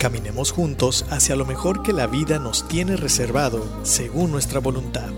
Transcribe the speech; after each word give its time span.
Caminemos 0.00 0.50
juntos 0.50 1.04
hacia 1.10 1.36
lo 1.36 1.44
mejor 1.44 1.82
que 1.82 1.92
la 1.92 2.06
vida 2.06 2.38
nos 2.38 2.66
tiene 2.66 2.96
reservado 2.96 3.84
según 3.84 4.30
nuestra 4.30 4.58
voluntad. 4.58 5.10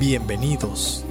Bienvenidos. 0.00 1.04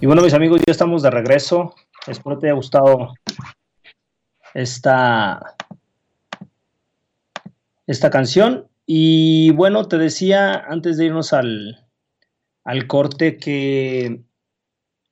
Y 0.00 0.06
bueno, 0.06 0.22
mis 0.22 0.32
amigos, 0.32 0.60
ya 0.64 0.70
estamos 0.70 1.02
de 1.02 1.10
regreso. 1.10 1.74
Espero 2.06 2.38
te 2.38 2.46
haya 2.46 2.54
gustado 2.54 3.14
esta, 4.54 5.56
esta 7.88 8.10
canción. 8.10 8.68
Y 8.86 9.50
bueno, 9.54 9.88
te 9.88 9.98
decía 9.98 10.54
antes 10.68 10.98
de 10.98 11.06
irnos 11.06 11.32
al, 11.32 11.84
al 12.62 12.86
corte 12.86 13.38
que 13.38 14.22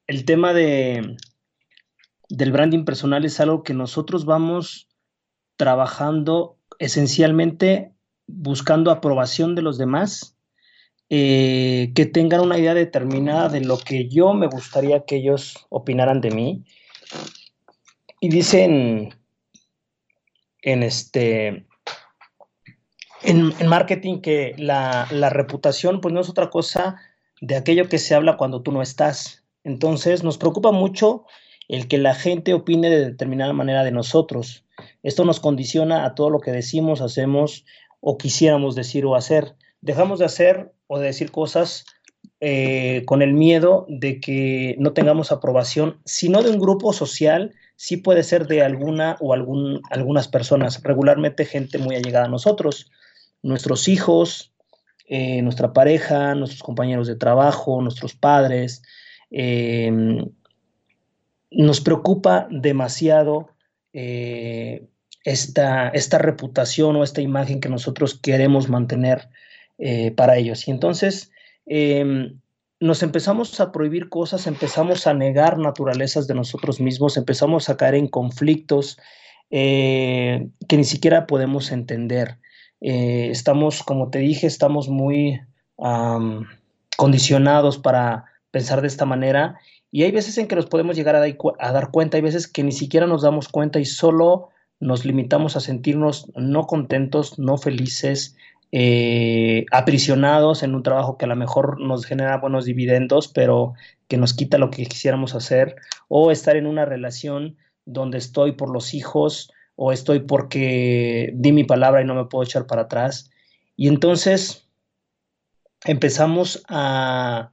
el 0.07 0.25
tema 0.25 0.53
de, 0.53 1.17
del 2.33 2.51
branding 2.51 2.85
personal 2.87 3.27
es 3.27 3.41
algo 3.41 3.63
que 3.63 3.75
nosotros 3.75 4.25
vamos 4.25 4.89
trabajando 5.57 6.57
esencialmente 6.79 7.93
buscando 8.27 8.91
aprobación 8.91 9.55
de 9.55 9.61
los 9.61 9.77
demás, 9.77 10.35
eh, 11.11 11.93
que 11.95 12.07
tengan 12.07 12.41
una 12.41 12.57
idea 12.57 12.73
determinada 12.73 13.51
de 13.51 13.61
lo 13.61 13.77
que 13.77 14.09
yo 14.09 14.33
me 14.33 14.47
gustaría 14.47 15.05
que 15.05 15.17
ellos 15.17 15.67
opinaran 15.69 16.23
de 16.23 16.31
mí. 16.31 16.65
Y 18.19 18.31
dicen 18.31 19.15
en 20.63 20.83
este 20.83 21.67
en, 23.25 23.53
marketing 23.69 24.23
que 24.23 24.55
la, 24.57 25.07
la, 25.11 25.29
reputación 25.29 26.01
pues 26.01 26.15
no 26.15 26.21
es 26.21 26.31
otra 26.31 26.49
cosa 26.49 26.97
de 27.43 27.57
aquello 27.57 27.91
que 27.91 27.99
se 27.99 28.15
habla 28.15 28.39
cuando 28.39 28.63
tú 28.63 28.73
no 28.73 28.81
estás. 28.81 29.45
Entonces 29.65 30.25
nos 30.25 30.39
preocupa 30.39 30.73
mucho 30.73 31.27
el 31.73 31.89
que 31.89 31.97
la 31.97 32.15
gente 32.15 32.53
opine 32.53 32.91
de 32.91 33.07
determinada 33.07 33.55
manera 33.55 33.83
de 33.83 33.93
nosotros. 33.93 34.65
Esto 35.03 35.25
nos 35.25 35.41
condiciona 35.41 36.05
a 36.05 36.15
todo 36.15 36.29
lo 36.29 36.39
que 36.39 36.53
decimos, 36.53 37.01
hacemos 37.01 37.65
o 38.01 38.19
quisiéramos 38.19 38.75
decir 38.75 39.07
o 39.07 39.15
hacer. 39.15 39.57
Dejamos 39.81 40.19
de 40.19 40.27
hacer 40.27 40.73
o 40.87 40.99
de 40.99 41.07
decir 41.07 41.33
cosas 41.33 41.87
eh, 42.41 43.03
con 43.07 43.23
el 43.23 43.33
miedo 43.33 43.87
de 43.89 44.21
que 44.21 44.77
no 44.79 44.93
tengamos 44.93 45.33
aprobación, 45.33 45.99
sino 46.05 46.43
de 46.43 46.51
un 46.51 46.59
grupo 46.59 46.93
social, 46.93 47.55
sí 47.77 47.97
puede 47.97 48.23
ser 48.23 48.47
de 48.47 48.63
alguna 48.63 49.17
o 49.21 49.33
algún, 49.33 49.81
algunas 49.91 50.29
personas, 50.29 50.83
regularmente 50.83 51.47
gente 51.47 51.79
muy 51.79 51.97
allegada 51.97 52.27
a 52.27 52.31
nosotros 52.31 52.91
nuestros 53.43 53.89
hijos, 53.89 54.53
eh, 55.07 55.41
nuestra 55.41 55.73
pareja, 55.73 56.35
nuestros 56.35 56.63
compañeros 56.63 57.07
de 57.07 57.17
trabajo, 57.17 57.81
nuestros 57.83 58.15
padres. 58.15 58.83
Em, 59.31 60.27
nos 61.55 61.81
preocupa 61.81 62.49
demasiado 62.51 63.51
eh, 63.93 64.89
esta, 65.25 65.89
esta, 65.91 66.19
reputación 66.19 66.97
o 66.97 67.05
esta 67.05 67.21
imagen 67.21 67.61
que 67.61 67.69
nosotros 67.69 68.19
queremos 68.19 68.69
mantener 68.69 69.29
eh, 69.79 70.11
para 70.13 70.37
ellos. 70.37 70.67
Y 70.67 70.71
entonces 70.71 71.31
em, 71.67 72.41
nos 72.81 73.03
empezamos 73.03 73.61
a 73.61 73.71
prohibir 73.71 74.09
cosas, 74.09 74.47
empezamos 74.47 75.07
a 75.07 75.15
negar 75.15 75.59
naturalezas 75.59 76.27
de 76.27 76.35
nosotros 76.35 76.81
mismos, 76.81 77.17
empezamos 77.17 77.69
a 77.69 77.77
caer 77.77 77.95
en 77.95 78.09
conflictos 78.09 78.99
que 79.51 80.49
ni 80.71 80.85
siquiera 80.85 81.27
podemos 81.27 81.73
entender. 81.73 82.39
Eh, 82.81 83.29
estamos, 83.31 83.83
como 83.83 84.09
te 84.09 84.19
dije, 84.21 84.47
estamos 84.47 84.89
muy 84.89 85.43
condicionados 86.97 87.77
para 87.77 88.25
pensar 88.51 88.81
de 88.81 88.89
esta 88.89 89.05
manera 89.05 89.59
y 89.95 90.05
hay 90.05 90.11
veces 90.11 90.39
en 90.39 90.49
que 90.49 90.57
nos 90.57 90.67
podemos 90.67 90.97
llegar 90.97 91.15
a, 91.15 91.73
dar 91.73 91.91
cuenta, 91.91 92.17
hay 92.17 92.23
veces 92.23 92.49
que 92.49 92.63
ni 92.63 92.73
siquiera 92.73 93.07
nos 93.07 93.21
damos 93.21 93.49
cuenta 93.49 93.79
y 93.79 93.85
solo 93.85 94.49
nos 94.81 95.05
limitamos 95.05 95.55
a 95.55 95.61
sentirnos 95.61 96.33
no 96.35 96.67
contentos, 96.67 97.39
no 97.39 97.59
felices, 97.59 98.35
eh, 98.73 99.67
aprisionados 99.71 100.63
en 100.63 100.75
un 100.75 100.83
trabajo 100.83 101.19
que 101.19 101.27
a 101.27 101.29
lo 101.29 101.37
mejor 101.37 101.79
nos 101.79 102.07
genera 102.07 102.39
buenos 102.39 102.65
dividendos, 102.65 103.29
pero 103.29 103.75
que 104.09 104.17
nos 104.17 104.33
quita 104.33 104.57
lo 104.57 104.71
que 104.71 104.87
quisiéramos 104.87 105.35
hacer, 105.35 105.77
o 106.09 106.31
estar 106.31 106.57
en 106.57 106.67
una 106.67 106.87
relación 106.87 107.59
donde 107.85 108.17
estoy 108.17 108.53
por 108.53 108.73
los 108.73 108.95
hijos, 108.95 109.53
o 109.77 109.93
estoy 109.93 110.21
porque 110.21 111.33
di 111.35 111.53
mi 111.53 111.65
palabra 111.65 112.01
y 112.01 112.07
no 112.07 112.15
me 112.15 112.25
puedo 112.25 112.45
echar 112.45 112.67
para 112.67 112.83
atrás. 112.83 113.31
Y 113.77 113.89
entonces 113.89 114.67
empezamos 115.85 116.63
a, 116.69 117.52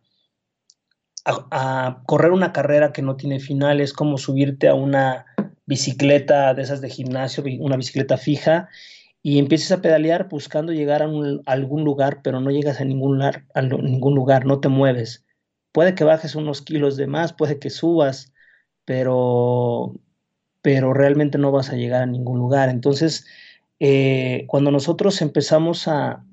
a, 1.51 2.01
correr 2.05 2.31
una 2.31 2.51
carrera 2.51 2.91
que 2.91 3.01
no 3.01 3.15
tiene 3.15 3.39
final, 3.39 3.81
es 3.81 3.93
como 3.93 4.17
subirte 4.17 4.67
a 4.67 4.75
una 4.75 5.25
bicicleta 5.65 6.53
de 6.53 6.63
esas 6.63 6.81
de 6.81 6.89
gimnasio, 6.89 7.43
una 7.59 7.77
bicicleta 7.77 8.17
fija, 8.17 8.69
y 9.21 9.37
empiezas 9.39 9.71
a 9.71 9.81
pedalear 9.81 10.29
buscando 10.29 10.73
llegar 10.73 11.03
a, 11.03 11.09
algún 11.45 11.83
lugar, 11.83 12.21
pero 12.23 12.39
no 12.39 12.51
llegas 12.51 12.81
a 12.81 12.85
ningún, 12.85 13.17
lugar, 13.17 13.45
a 13.53 13.61
ningún 13.61 14.15
lugar, 14.15 14.45
no 14.45 14.59
te 14.59 14.69
mueves. 14.69 15.25
Puede 15.71 15.95
que 15.95 16.03
bajes 16.03 16.35
unos 16.35 16.61
kilos 16.61 16.97
de 16.97 17.07
más, 17.07 17.33
puede 17.33 17.59
que 17.59 17.69
subas, 17.69 18.33
pero 18.85 19.93
pero 20.61 20.93
realmente 20.93 21.37
no 21.37 21.51
vas 21.51 21.69
a 21.69 21.75
llegar 21.75 22.01
a 22.03 22.05
ningún 22.05 22.37
lugar. 22.37 22.69
Entonces, 22.69 23.25
eh, 23.79 24.45
cuando 24.47 24.71
nosotros 24.71 25.21
empezamos 25.21 25.87
a 25.87 26.23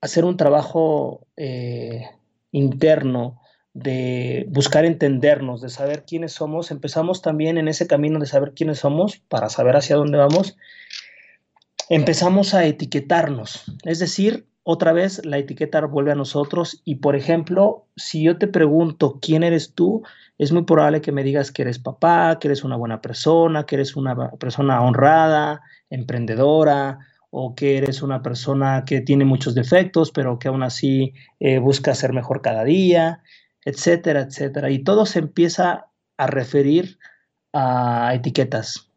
hacer 0.00 0.24
un 0.24 0.36
trabajo 0.36 1.26
eh, 1.36 2.08
interno, 2.52 3.40
de 3.76 4.46
buscar 4.48 4.86
entendernos, 4.86 5.60
de 5.60 5.68
saber 5.68 6.04
quiénes 6.06 6.32
somos, 6.32 6.70
empezamos 6.70 7.20
también 7.20 7.58
en 7.58 7.68
ese 7.68 7.86
camino 7.86 8.18
de 8.18 8.24
saber 8.24 8.54
quiénes 8.54 8.78
somos 8.78 9.18
para 9.18 9.50
saber 9.50 9.76
hacia 9.76 9.96
dónde 9.96 10.16
vamos, 10.16 10.56
empezamos 11.90 12.54
a 12.54 12.64
etiquetarnos, 12.64 13.64
es 13.84 13.98
decir, 13.98 14.46
otra 14.68 14.92
vez 14.92 15.24
la 15.24 15.38
etiqueta 15.38 15.80
vuelve 15.86 16.10
a 16.10 16.16
nosotros. 16.16 16.82
Y, 16.84 16.96
por 16.96 17.14
ejemplo, 17.14 17.86
si 17.94 18.24
yo 18.24 18.36
te 18.36 18.48
pregunto 18.48 19.20
quién 19.22 19.44
eres 19.44 19.74
tú, 19.74 20.02
es 20.38 20.50
muy 20.50 20.64
probable 20.64 21.00
que 21.00 21.12
me 21.12 21.22
digas 21.22 21.52
que 21.52 21.62
eres 21.62 21.78
papá, 21.78 22.38
que 22.40 22.48
eres 22.48 22.64
una 22.64 22.74
buena 22.74 23.00
persona, 23.00 23.64
que 23.64 23.76
eres 23.76 23.94
una 23.94 24.32
persona 24.32 24.82
honrada, 24.82 25.62
emprendedora, 25.88 26.98
o 27.30 27.54
que 27.54 27.78
eres 27.78 28.02
una 28.02 28.22
persona 28.22 28.82
que 28.84 29.00
tiene 29.00 29.24
muchos 29.24 29.54
defectos, 29.54 30.10
pero 30.10 30.40
que 30.40 30.48
aún 30.48 30.64
así 30.64 31.14
eh, 31.38 31.58
busca 31.58 31.94
ser 31.94 32.12
mejor 32.12 32.42
cada 32.42 32.64
día, 32.64 33.22
etcétera, 33.66 34.20
etcétera. 34.22 34.70
Y 34.70 34.78
todo 34.78 35.04
se 35.06 35.18
empieza 35.18 35.88
a 36.16 36.26
referir 36.28 36.98
a 37.52 38.14
etiquetas. 38.14 38.90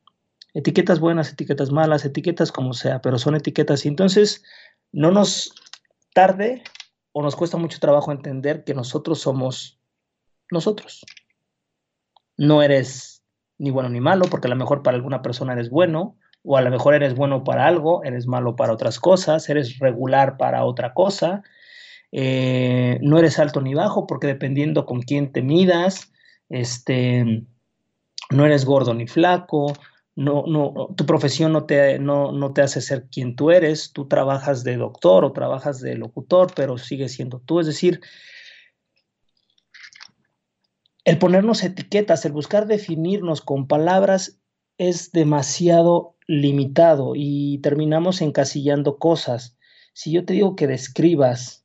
Etiquetas 0.54 1.00
buenas, 1.00 1.32
etiquetas 1.32 1.72
malas, 1.72 2.06
etiquetas 2.06 2.52
como 2.52 2.74
sea, 2.74 3.02
pero 3.02 3.18
son 3.18 3.36
etiquetas. 3.36 3.86
Y 3.86 3.88
entonces 3.88 4.44
no 4.92 5.12
nos 5.12 5.54
tarde 6.14 6.64
o 7.12 7.24
nos 7.24 7.36
cuesta 7.36 7.58
mucho 7.58 7.80
trabajo 7.80 8.12
entender 8.12 8.64
que 8.64 8.76
nosotros 8.76 9.20
somos 9.20 9.80
nosotros. 10.52 11.04
No 12.38 12.62
eres 12.62 13.24
ni 13.58 13.72
bueno 13.72 13.90
ni 13.90 14.02
malo, 14.02 14.26
porque 14.30 14.48
a 14.48 14.52
lo 14.52 14.56
mejor 14.56 14.84
para 14.84 14.98
alguna 14.98 15.24
persona 15.24 15.54
eres 15.54 15.72
bueno, 15.72 16.16
o 16.44 16.58
a 16.58 16.62
lo 16.62 16.70
mejor 16.70 16.94
eres 16.94 17.16
bueno 17.16 17.44
para 17.44 17.66
algo, 17.66 18.04
eres 18.04 18.28
malo 18.28 18.56
para 18.56 18.72
otras 18.72 19.00
cosas, 19.00 19.50
eres 19.50 19.80
regular 19.80 20.38
para 20.38 20.64
otra 20.64 20.94
cosa. 20.94 21.42
Eh, 22.12 23.00
no 23.02 23.20
eres 23.20 23.40
alto 23.40 23.62
ni 23.62 23.74
bajo, 23.74 24.08
porque 24.08 24.28
dependiendo 24.28 24.86
con 24.86 25.02
quién 25.02 25.32
te 25.32 25.42
midas, 25.42 26.12
este, 26.50 27.46
no 28.32 28.46
eres 28.46 28.66
gordo 28.66 28.94
ni 28.94 29.08
flaco, 29.08 29.74
no, 30.16 30.44
no, 30.48 30.94
tu 30.98 31.06
profesión 31.06 31.54
no 31.54 31.66
te, 31.66 31.98
no, 32.00 32.32
no 32.32 32.52
te 32.52 32.62
hace 32.62 32.82
ser 32.82 33.08
quien 33.10 33.36
tú 33.36 33.52
eres, 33.52 33.94
tú 33.94 34.08
trabajas 34.08 34.64
de 34.64 34.76
doctor 34.76 35.24
o 35.24 35.32
trabajas 35.32 35.80
de 35.80 35.96
locutor, 35.96 36.52
pero 36.56 36.78
sigues 36.78 37.14
siendo 37.14 37.40
tú. 37.40 37.60
Es 37.60 37.68
decir, 37.68 38.02
el 41.06 41.18
ponernos 41.20 41.64
etiquetas, 41.64 42.26
el 42.26 42.34
buscar 42.34 42.68
definirnos 42.68 43.42
con 43.42 43.68
palabras 43.68 44.40
es 44.78 45.12
demasiado 45.12 46.16
limitado 46.28 47.14
y 47.16 47.60
terminamos 47.60 48.22
encasillando 48.22 48.98
cosas. 48.98 49.58
Si 49.94 50.12
yo 50.12 50.26
te 50.26 50.34
digo 50.34 50.56
que 50.56 50.68
describas 50.68 51.59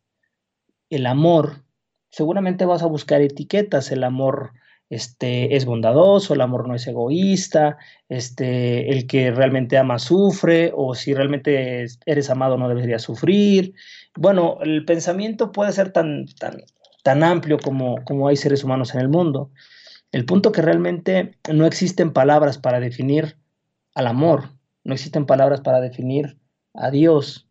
el 0.95 1.07
amor, 1.07 1.65
seguramente 2.11 2.65
vas 2.65 2.83
a 2.83 2.87
buscar 2.87 3.21
etiquetas, 3.21 3.91
el 3.91 4.05
amor 4.05 4.53
este, 4.91 5.57
es 5.57 5.65
bondadoso, 5.65 6.35
el 6.35 6.41
amor 6.41 6.69
no 6.69 6.75
es 6.75 6.87
egoísta, 6.87 7.79
este, 8.09 8.91
el 8.91 9.07
que 9.07 9.31
realmente 9.31 9.79
ama 9.79 9.99
sufre, 9.99 10.73
o 10.75 10.95
si 10.95 11.15
realmente 11.15 11.87
eres 12.07 12.31
amado 12.31 12.57
no 12.57 12.69
deberías 12.69 13.03
sufrir. 13.03 13.75
Bueno, 14.17 14.59
el 14.63 14.85
pensamiento 14.85 15.53
puede 15.53 15.73
ser 15.73 15.93
tan, 15.93 16.27
tan, 16.39 16.63
tan 17.03 17.25
amplio 17.25 17.59
como, 17.59 17.97
como 18.05 18.29
hay 18.29 18.37
seres 18.37 18.63
humanos 18.63 18.95
en 18.95 19.01
el 19.01 19.09
mundo. 19.09 19.51
El 20.13 20.25
punto 20.27 20.53
que 20.53 20.63
realmente 20.63 21.37
no 21.53 21.67
existen 21.67 22.13
palabras 22.13 22.59
para 22.59 22.79
definir 22.79 23.37
al 23.95 24.07
amor, 24.07 24.51
no 24.85 24.95
existen 24.95 25.27
palabras 25.27 25.61
para 25.61 25.81
definir 25.81 26.39
a 26.73 26.91
Dios. 26.91 27.44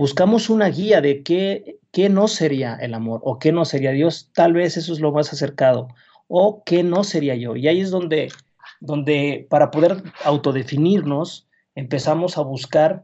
Buscamos 0.00 0.48
una 0.48 0.70
guía 0.70 1.02
de 1.02 1.22
qué, 1.22 1.78
qué 1.92 2.08
no 2.08 2.26
sería 2.26 2.74
el 2.76 2.94
amor 2.94 3.20
o 3.22 3.38
qué 3.38 3.52
no 3.52 3.66
sería 3.66 3.90
Dios. 3.90 4.30
Tal 4.32 4.54
vez 4.54 4.78
eso 4.78 4.94
es 4.94 5.00
lo 5.00 5.12
más 5.12 5.30
acercado. 5.30 5.88
O 6.26 6.62
qué 6.64 6.82
no 6.82 7.04
sería 7.04 7.34
yo. 7.34 7.54
Y 7.54 7.68
ahí 7.68 7.82
es 7.82 7.90
donde, 7.90 8.32
donde 8.80 9.46
para 9.50 9.70
poder 9.70 10.02
autodefinirnos, 10.24 11.46
empezamos 11.74 12.38
a 12.38 12.40
buscar 12.40 13.02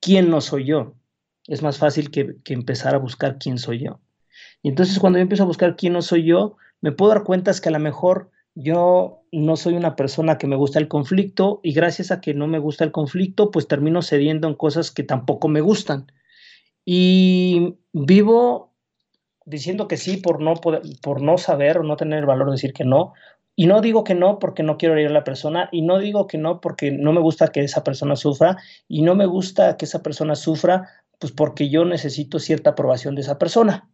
quién 0.00 0.28
no 0.28 0.40
soy 0.40 0.64
yo. 0.64 0.96
Es 1.46 1.62
más 1.62 1.78
fácil 1.78 2.10
que, 2.10 2.34
que 2.42 2.52
empezar 2.52 2.96
a 2.96 2.98
buscar 2.98 3.38
quién 3.38 3.56
soy 3.56 3.84
yo. 3.84 4.00
Y 4.60 4.70
entonces 4.70 4.98
cuando 4.98 5.20
yo 5.20 5.22
empiezo 5.22 5.44
a 5.44 5.46
buscar 5.46 5.76
quién 5.76 5.92
no 5.92 6.02
soy 6.02 6.24
yo, 6.24 6.56
me 6.80 6.90
puedo 6.90 7.12
dar 7.12 7.22
cuenta 7.22 7.52
es 7.52 7.60
que 7.60 7.68
a 7.68 7.72
lo 7.72 7.78
mejor 7.78 8.32
yo 8.56 9.17
no 9.32 9.56
soy 9.56 9.74
una 9.74 9.96
persona 9.96 10.38
que 10.38 10.46
me 10.46 10.56
gusta 10.56 10.78
el 10.78 10.88
conflicto 10.88 11.60
y 11.62 11.72
gracias 11.72 12.10
a 12.10 12.20
que 12.20 12.34
no 12.34 12.46
me 12.46 12.58
gusta 12.58 12.84
el 12.84 12.92
conflicto, 12.92 13.50
pues 13.50 13.68
termino 13.68 14.02
cediendo 14.02 14.48
en 14.48 14.54
cosas 14.54 14.90
que 14.90 15.02
tampoco 15.02 15.48
me 15.48 15.60
gustan. 15.60 16.10
Y 16.84 17.76
vivo 17.92 18.74
diciendo 19.44 19.88
que 19.88 19.96
sí 19.96 20.18
por 20.18 20.40
no, 20.40 20.54
por 20.54 21.22
no 21.22 21.38
saber 21.38 21.78
o 21.78 21.82
no 21.82 21.96
tener 21.96 22.20
el 22.20 22.26
valor 22.26 22.48
de 22.48 22.52
decir 22.52 22.72
que 22.72 22.84
no. 22.84 23.12
Y 23.56 23.66
no 23.66 23.80
digo 23.80 24.04
que 24.04 24.14
no 24.14 24.38
porque 24.38 24.62
no 24.62 24.76
quiero 24.78 24.94
herir 24.94 25.08
a 25.08 25.12
la 25.12 25.24
persona, 25.24 25.68
y 25.72 25.82
no 25.82 25.98
digo 25.98 26.26
que 26.26 26.38
no 26.38 26.60
porque 26.60 26.92
no 26.92 27.12
me 27.12 27.20
gusta 27.20 27.48
que 27.48 27.60
esa 27.60 27.82
persona 27.82 28.14
sufra, 28.14 28.56
y 28.86 29.02
no 29.02 29.16
me 29.16 29.26
gusta 29.26 29.76
que 29.76 29.84
esa 29.84 30.02
persona 30.02 30.36
sufra, 30.36 30.88
pues 31.18 31.32
porque 31.32 31.68
yo 31.68 31.84
necesito 31.84 32.38
cierta 32.38 32.70
aprobación 32.70 33.16
de 33.16 33.22
esa 33.22 33.38
persona 33.38 33.88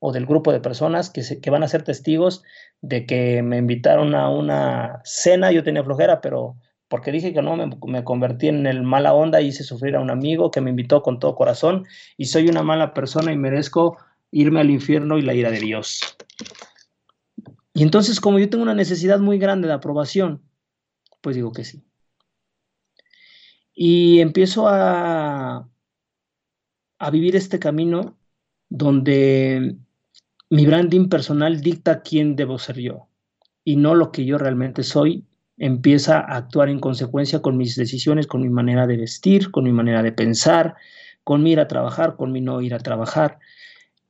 o 0.00 0.12
del 0.12 0.26
grupo 0.26 0.50
de 0.50 0.60
personas 0.60 1.10
que, 1.10 1.22
que 1.40 1.50
van 1.50 1.62
a 1.62 1.68
ser 1.68 1.82
testigos 1.82 2.42
de 2.80 3.06
que 3.06 3.42
me 3.42 3.58
invitaron 3.58 4.14
a 4.14 4.28
una 4.30 5.00
cena, 5.04 5.52
yo 5.52 5.62
tenía 5.62 5.84
flojera, 5.84 6.20
pero 6.20 6.56
porque 6.90 7.12
dije 7.12 7.32
que 7.32 7.40
no, 7.40 7.56
me, 7.56 8.02
convertí 8.02 8.48
en 8.48 8.66
el 8.66 8.82
mala 8.82 9.14
onda, 9.14 9.40
hice 9.40 9.62
sufrir 9.62 9.94
a 9.94 10.00
un 10.00 10.10
amigo 10.10 10.50
que 10.50 10.60
me 10.60 10.70
invitó 10.70 11.02
con 11.02 11.20
todo 11.20 11.36
corazón 11.36 11.86
y 12.16 12.24
soy 12.24 12.48
una 12.48 12.64
mala 12.64 12.94
persona 12.94 13.32
y 13.32 13.36
merezco 13.36 13.96
irme 14.32 14.58
al 14.60 14.70
infierno 14.70 15.16
y 15.16 15.22
la 15.22 15.32
ira 15.32 15.52
de 15.52 15.60
Dios. 15.60 16.00
Y 17.74 17.84
entonces, 17.84 18.20
como 18.20 18.40
yo 18.40 18.50
tengo 18.50 18.64
una 18.64 18.74
necesidad 18.74 19.20
muy 19.20 19.38
grande 19.38 19.68
de 19.68 19.74
aprobación, 19.74 20.42
pues 21.20 21.36
digo 21.36 21.52
que 21.52 21.62
sí. 21.62 21.84
Y 23.72 24.18
empiezo 24.18 24.66
a, 24.66 25.68
a 26.98 27.10
vivir 27.10 27.36
este 27.36 27.60
camino 27.60 28.18
donde 28.68 29.76
mi 30.50 30.66
branding 30.66 31.08
personal 31.08 31.60
dicta 31.60 32.02
quién 32.02 32.36
debo 32.36 32.58
ser 32.58 32.78
yo 32.78 33.06
y 33.64 33.76
no 33.76 33.94
lo 33.94 34.10
que 34.10 34.24
yo 34.24 34.36
realmente 34.36 34.82
soy. 34.82 35.24
Empieza 35.56 36.18
a 36.18 36.36
actuar 36.36 36.68
en 36.68 36.80
consecuencia 36.80 37.40
con 37.40 37.56
mis 37.56 37.76
decisiones, 37.76 38.26
con 38.26 38.42
mi 38.42 38.48
manera 38.48 38.86
de 38.86 38.96
vestir, 38.96 39.50
con 39.50 39.64
mi 39.64 39.72
manera 39.72 40.02
de 40.02 40.12
pensar, 40.12 40.74
con 41.22 41.42
mi 41.42 41.52
ir 41.52 41.60
a 41.60 41.68
trabajar, 41.68 42.16
con 42.16 42.32
mi 42.32 42.40
no 42.40 42.60
ir 42.62 42.74
a 42.74 42.78
trabajar. 42.78 43.38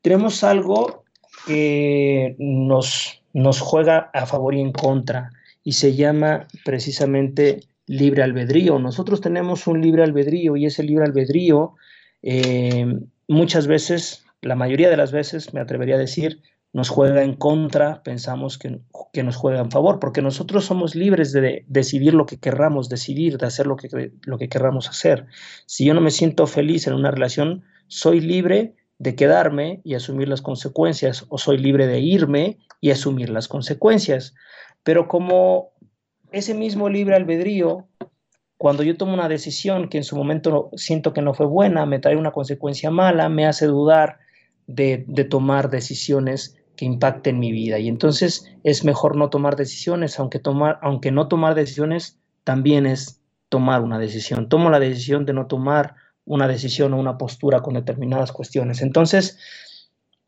Tenemos 0.00 0.42
algo 0.42 1.04
que 1.46 2.36
nos, 2.38 3.22
nos 3.34 3.60
juega 3.60 4.10
a 4.14 4.26
favor 4.26 4.54
y 4.54 4.60
en 4.60 4.72
contra 4.72 5.30
y 5.62 5.72
se 5.72 5.94
llama 5.94 6.46
precisamente 6.64 7.60
libre 7.86 8.22
albedrío. 8.22 8.78
Nosotros 8.78 9.20
tenemos 9.20 9.66
un 9.66 9.82
libre 9.82 10.04
albedrío 10.04 10.56
y 10.56 10.64
ese 10.64 10.84
libre 10.84 11.04
albedrío 11.04 11.74
eh, 12.22 12.86
muchas 13.28 13.66
veces 13.66 14.24
la 14.42 14.54
mayoría 14.54 14.90
de 14.90 14.96
las 14.96 15.12
veces, 15.12 15.52
me 15.54 15.60
atrevería 15.60 15.96
a 15.96 15.98
decir, 15.98 16.42
nos 16.72 16.88
juega 16.88 17.24
en 17.24 17.34
contra, 17.34 18.02
pensamos 18.02 18.56
que, 18.56 18.80
que, 19.12 19.22
nos 19.22 19.36
juega 19.36 19.60
en 19.60 19.70
favor, 19.70 19.98
porque 19.98 20.22
nosotros 20.22 20.64
somos 20.64 20.94
libres 20.94 21.32
de 21.32 21.64
decidir 21.66 22.14
lo 22.14 22.26
que 22.26 22.38
querramos 22.38 22.88
decidir, 22.88 23.38
de 23.38 23.46
hacer 23.46 23.66
lo 23.66 23.76
que, 23.76 24.12
lo 24.22 24.38
que 24.38 24.48
querramos 24.48 24.88
hacer. 24.88 25.26
Si 25.66 25.84
yo 25.84 25.94
no 25.94 26.00
me 26.00 26.10
siento 26.10 26.46
feliz 26.46 26.86
en 26.86 26.94
una 26.94 27.10
relación, 27.10 27.64
soy 27.88 28.20
libre 28.20 28.76
de 28.98 29.16
quedarme 29.16 29.80
y 29.82 29.94
asumir 29.94 30.28
las 30.28 30.42
consecuencias, 30.42 31.26
o 31.28 31.38
soy 31.38 31.58
libre 31.58 31.86
de 31.86 32.00
irme 32.00 32.58
y 32.80 32.90
asumir 32.90 33.30
las 33.30 33.48
consecuencias. 33.48 34.34
Pero 34.84 35.08
como 35.08 35.72
ese 36.30 36.54
mismo 36.54 36.88
libre 36.88 37.16
albedrío 37.16 37.88
cuando 38.60 38.82
yo 38.82 38.94
tomo 38.94 39.14
una 39.14 39.30
decisión 39.30 39.88
que 39.88 39.96
en 39.96 40.04
su 40.04 40.14
momento 40.16 40.68
siento 40.76 41.14
que 41.14 41.22
no 41.22 41.32
fue 41.32 41.46
buena, 41.46 41.86
me 41.86 41.98
trae 41.98 42.16
una 42.16 42.30
consecuencia 42.30 42.90
mala, 42.90 43.30
me 43.30 43.46
hace 43.46 43.64
dudar 43.64 44.18
de, 44.74 45.24
tomar 45.28 45.70
decisiones 45.70 46.56
que 46.76 46.84
impacten 46.84 47.38
mi 47.38 47.52
vida. 47.52 47.78
Y 47.78 47.88
entonces 47.88 48.50
es 48.64 48.84
mejor 48.84 49.16
no 49.16 49.30
tomar 49.30 49.56
decisiones, 49.56 50.18
aunque, 50.18 50.38
tomar, 50.38 50.78
aunque 50.82 51.10
no 51.10 51.28
tomar 51.28 51.54
decisiones 51.54 52.18
también 52.44 52.86
es 52.86 53.20
tomar 53.48 53.82
una 53.82 53.98
decisión. 53.98 54.48
Tomo 54.48 54.70
la 54.70 54.80
decisión 54.80 55.26
de 55.26 55.32
no 55.32 55.46
tomar 55.46 55.96
una 56.24 56.46
decisión 56.48 56.94
o 56.94 56.98
una 56.98 57.18
postura 57.18 57.60
con 57.60 57.74
determinadas 57.74 58.32
cuestiones. 58.32 58.82
Entonces, 58.82 59.38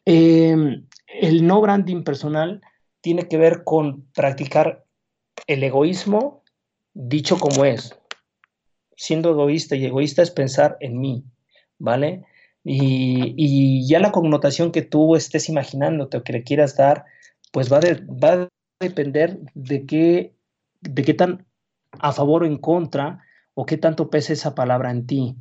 em, 0.05 0.87
el 1.07 1.47
no 1.47 1.61
branding 1.61 2.03
personal 2.03 2.61
tiene 3.01 3.29
que 3.29 3.37
ver 3.37 3.65
con 3.65 4.07
practicar 4.13 4.85
el 5.47 5.63
egoísmo 5.63 6.43
dicho 6.95 7.39
como 7.39 7.65
es. 7.65 7.97
Siendo 8.97 9.31
egoísta 9.31 9.77
y 9.77 9.87
egoísta 9.87 10.23
es 10.23 10.31
pensar 10.31 10.77
en 10.81 10.99
mí, 10.99 11.25
¿vale? 11.79 12.25
Y, 12.65 13.87
ya 13.89 13.99
la 13.99 14.13
connotación 14.13 14.73
que 14.73 14.83
tú 14.83 15.17
estés 15.17 15.49
imaginándote 15.49 16.19
o 16.19 16.23
que 16.23 16.33
le 16.33 16.45
quieras 16.45 16.77
dar, 16.77 17.05
pues 17.53 17.73
va, 17.73 17.81
va 17.81 18.45
a 18.45 18.49
depender 18.81 19.41
de 19.55 19.87
qué, 19.87 20.35
de 20.81 21.03
qué 21.03 21.15
tan 21.15 21.47
a 21.99 22.13
favor 22.13 22.43
o 22.43 22.47
en 22.47 22.57
contra 22.57 23.25
o 23.55 23.67
qué 23.67 23.77
tanto 23.77 24.11
pesa 24.11 24.33
esa 24.33 24.55
palabra 24.55 24.91
en 24.91 25.07
ti. 25.07 25.37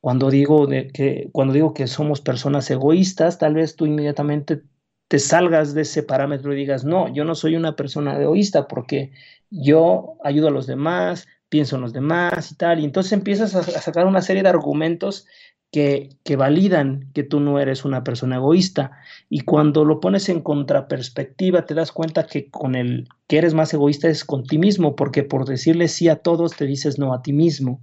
Cuando 0.00 0.30
digo, 0.30 0.66
de 0.66 0.88
que, 0.88 1.28
cuando 1.32 1.52
digo 1.52 1.74
que 1.74 1.86
somos 1.86 2.20
personas 2.20 2.70
egoístas, 2.70 3.38
tal 3.38 3.54
vez 3.54 3.76
tú 3.76 3.86
inmediatamente 3.86 4.62
te 5.08 5.18
salgas 5.18 5.74
de 5.74 5.82
ese 5.82 6.02
parámetro 6.02 6.52
y 6.52 6.56
digas, 6.56 6.84
no, 6.84 7.12
yo 7.12 7.24
no 7.24 7.34
soy 7.34 7.56
una 7.56 7.76
persona 7.76 8.16
egoísta 8.18 8.66
porque 8.66 9.12
yo 9.50 10.16
ayudo 10.24 10.48
a 10.48 10.52
los 10.52 10.66
demás, 10.66 11.26
pienso 11.48 11.76
en 11.76 11.82
los 11.82 11.92
demás 11.92 12.52
y 12.52 12.54
tal. 12.54 12.80
Y 12.80 12.84
entonces 12.84 13.12
empiezas 13.12 13.54
a 13.54 13.62
sacar 13.62 14.06
una 14.06 14.22
serie 14.22 14.42
de 14.42 14.48
argumentos 14.48 15.26
que, 15.70 16.10
validan 16.36 17.10
que 17.14 17.22
tú 17.22 17.40
no 17.40 17.58
eres 17.58 17.84
una 17.84 18.02
persona 18.02 18.36
egoísta. 18.36 18.92
Y 19.28 19.40
cuando 19.40 19.84
lo 19.84 20.00
pones 20.00 20.28
en 20.28 20.40
contraperspectiva, 20.40 21.66
te 21.66 21.74
das 21.74 21.92
cuenta 21.92 22.26
que 22.26 22.50
con 22.50 22.74
el 22.74 23.08
que 23.28 23.38
eres 23.38 23.54
más 23.54 23.72
egoísta 23.72 24.08
es 24.08 24.24
con 24.24 24.44
ti 24.44 24.58
mismo, 24.58 24.96
porque 24.96 25.22
por 25.22 25.46
decirle 25.46 25.88
sí 25.88 26.08
a 26.08 26.16
todos 26.16 26.56
te 26.56 26.66
dices 26.66 26.98
no 26.98 27.14
a 27.14 27.22
ti 27.22 27.32
mismo. 27.32 27.80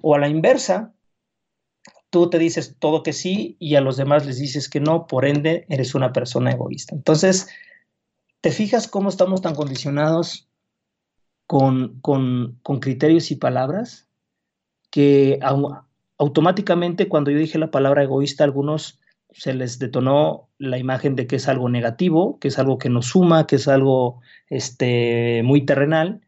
O 0.00 0.14
a 0.14 0.18
la 0.18 0.28
inversa, 0.28 0.92
tú 2.10 2.30
te 2.30 2.38
dices 2.38 2.76
todo 2.78 3.02
que 3.02 3.12
sí 3.12 3.56
y 3.58 3.76
a 3.76 3.80
los 3.80 3.96
demás 3.96 4.26
les 4.26 4.38
dices 4.38 4.68
que 4.68 4.80
no, 4.80 5.06
por 5.06 5.26
ende 5.26 5.66
eres 5.68 5.94
una 5.94 6.12
persona 6.12 6.52
egoísta. 6.52 6.94
Entonces, 6.94 7.48
¿te 8.40 8.50
fijas 8.50 8.88
cómo 8.88 9.08
estamos 9.08 9.42
tan 9.42 9.54
condicionados 9.54 10.48
con, 11.46 12.00
con, 12.00 12.58
con 12.62 12.80
criterios 12.80 13.30
y 13.30 13.36
palabras? 13.36 14.08
que 14.90 15.38
automáticamente 16.18 17.08
cuando 17.08 17.30
yo 17.30 17.38
dije 17.38 17.58
la 17.58 17.70
palabra 17.70 18.02
egoísta, 18.02 18.44
algunos 18.44 19.00
se 19.30 19.54
les 19.54 19.78
detonó 19.78 20.48
la 20.58 20.78
imagen 20.78 21.14
de 21.14 21.26
que 21.26 21.36
es 21.36 21.48
algo 21.48 21.68
negativo, 21.68 22.38
que 22.40 22.48
es 22.48 22.58
algo 22.58 22.78
que 22.78 22.88
nos 22.88 23.06
suma, 23.06 23.46
que 23.46 23.56
es 23.56 23.68
algo 23.68 24.20
este, 24.48 25.42
muy 25.44 25.64
terrenal, 25.64 26.20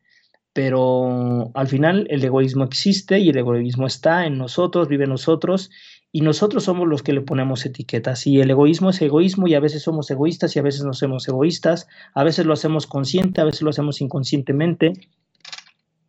pero 0.53 1.51
al 1.55 1.69
final 1.69 2.07
el 2.11 2.25
egoísmo 2.25 2.65
existe 2.65 3.19
y 3.19 3.31
el 3.31 3.39
egoísmo 3.39 3.87
está 3.87 4.27
en 4.27 4.39
nosotros, 4.39 4.89
vive 4.89 5.05
en 5.05 5.11
nosotros 5.11 5.71
y 6.13 6.23
nosotros 6.23 6.65
somos 6.65 6.89
los 6.89 7.03
que 7.03 7.13
le 7.13 7.21
ponemos 7.21 7.65
etiquetas. 7.65 8.27
Y 8.27 8.41
el 8.41 8.51
egoísmo 8.51 8.91
es 8.91 9.01
egoísmo 9.01 9.47
y 9.49 9.55
a 9.55 9.61
veces 9.61 9.83
somos 9.83 10.11
egoístas 10.11 10.55
y 10.57 10.59
a 10.59 10.63
veces 10.63 10.85
no 10.85 10.93
somos 10.93 11.27
egoístas, 11.29 11.87
a 12.15 12.25
veces 12.25 12.47
lo 12.47 12.53
hacemos 12.53 12.87
consciente, 12.87 13.41
a 13.41 13.45
veces 13.45 13.63
lo 13.63 13.71
hacemos 13.71 14.01
inconscientemente, 14.01 14.93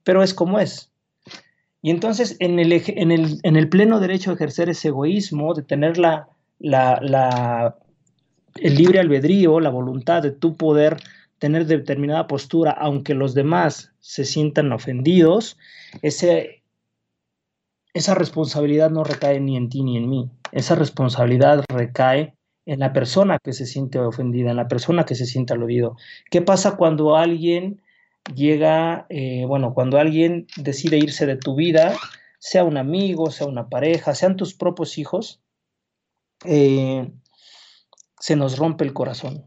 pero 0.03 0.23
es 0.23 0.33
como 0.33 0.59
es. 0.59 0.90
Y 1.81 1.89
entonces, 1.89 2.37
en 2.39 2.59
el, 2.59 2.71
en 2.73 3.11
el, 3.11 3.39
en 3.43 3.55
el 3.55 3.69
pleno 3.69 3.99
derecho 3.99 4.31
a 4.31 4.33
ejercer 4.35 4.69
ese 4.69 4.89
egoísmo, 4.89 5.53
de 5.53 5.63
tener 5.63 5.97
la, 5.97 6.27
la, 6.59 7.75
el 8.55 8.75
libre 8.75 8.99
albedrío, 8.99 9.59
la 9.59 9.69
voluntad 9.69 10.21
de 10.21 10.31
tu 10.31 10.55
poder 10.55 10.97
tener 11.39 11.65
determinada 11.65 12.27
postura, 12.27 12.71
aunque 12.71 13.15
los 13.15 13.33
demás 13.33 13.93
se 13.99 14.25
sientan 14.25 14.71
ofendidos, 14.71 15.57
ese, 16.03 16.63
esa 17.93 18.13
responsabilidad 18.13 18.91
no 18.91 19.03
recae 19.03 19.39
ni 19.39 19.57
en 19.57 19.69
ti 19.69 19.83
ni 19.83 19.97
en 19.97 20.07
mí. 20.07 20.29
Esa 20.51 20.75
responsabilidad 20.75 21.63
recae 21.67 22.35
en 22.67 22.79
la 22.79 22.93
persona 22.93 23.39
que 23.39 23.53
se 23.53 23.65
siente 23.65 23.97
ofendida, 23.97 24.51
en 24.51 24.57
la 24.57 24.67
persona 24.67 25.05
que 25.05 25.15
se 25.15 25.25
siente 25.25 25.53
aludido. 25.53 25.97
¿Qué 26.29 26.43
pasa 26.43 26.77
cuando 26.77 27.17
alguien 27.17 27.80
llega, 28.35 29.05
eh, 29.09 29.45
bueno, 29.47 29.73
cuando 29.73 29.97
alguien 29.97 30.47
decide 30.57 30.97
irse 30.97 31.25
de 31.25 31.37
tu 31.37 31.55
vida, 31.55 31.95
sea 32.39 32.63
un 32.63 32.77
amigo, 32.77 33.31
sea 33.31 33.47
una 33.47 33.69
pareja, 33.69 34.15
sean 34.15 34.35
tus 34.35 34.53
propios 34.53 34.97
hijos, 34.97 35.41
eh, 36.45 37.11
se 38.19 38.35
nos 38.35 38.57
rompe 38.57 38.83
el 38.83 38.93
corazón. 38.93 39.45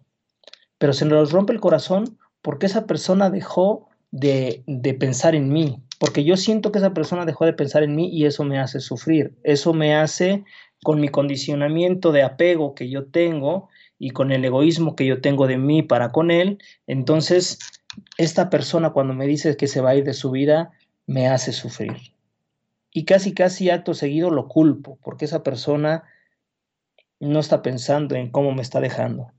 Pero 0.79 0.93
se 0.93 1.05
nos 1.05 1.33
rompe 1.33 1.53
el 1.53 1.61
corazón 1.61 2.19
porque 2.43 2.67
esa 2.67 2.87
persona 2.87 3.31
dejó 3.31 3.89
de, 4.11 4.63
de 4.67 4.95
pensar 4.95 5.35
en 5.35 5.53
mí, 5.53 5.83
porque 5.99 6.23
yo 6.23 6.37
siento 6.37 6.71
que 6.71 6.79
esa 6.79 6.95
persona 6.95 7.25
dejó 7.25 7.47
de 7.47 7.53
pensar 7.53 7.83
en 7.83 7.97
mí 7.97 8.09
y 8.13 8.27
eso 8.27 8.45
me 8.45 8.61
hace 8.61 8.79
sufrir, 8.81 9.37
eso 9.43 9.73
me 9.73 9.97
hace 9.97 10.45
con 10.85 11.01
mi 11.01 11.09
condicionamiento 11.09 12.13
de 12.13 12.23
apego 12.23 12.75
que 12.75 12.89
yo 12.91 13.07
tengo 13.07 13.69
y 13.99 14.11
con 14.11 14.31
el 14.31 14.45
egoísmo 14.45 14.95
que 14.95 15.07
yo 15.07 15.21
tengo 15.21 15.47
de 15.47 15.57
mí 15.57 15.83
para 15.83 16.13
con 16.13 16.31
él, 16.31 16.59
entonces 16.87 17.59
esta 18.19 18.51
persona 18.51 18.91
cuando 18.91 19.15
me 19.15 19.27
dice 19.27 19.57
que 19.57 19.67
se 19.67 19.81
va 19.81 19.91
a 19.91 19.95
ir 19.97 20.05
de 20.05 20.15
su 20.15 20.31
vida, 20.31 20.73
me 21.07 21.29
hace 21.29 21.53
sufrir. 21.53 21.97
Y 22.93 23.05
casi, 23.05 23.35
casi 23.35 23.71
acto 23.71 23.95
seguido 23.95 24.31
lo 24.31 24.49
culpo, 24.49 24.99
porque 25.03 25.25
esa 25.25 25.43
persona 25.43 26.05
no 27.21 27.41
está 27.41 27.63
pensando 27.63 28.15
en 28.15 28.31
cómo 28.31 28.53
me 28.53 28.63
está 28.63 28.81
dejando. 28.81 29.33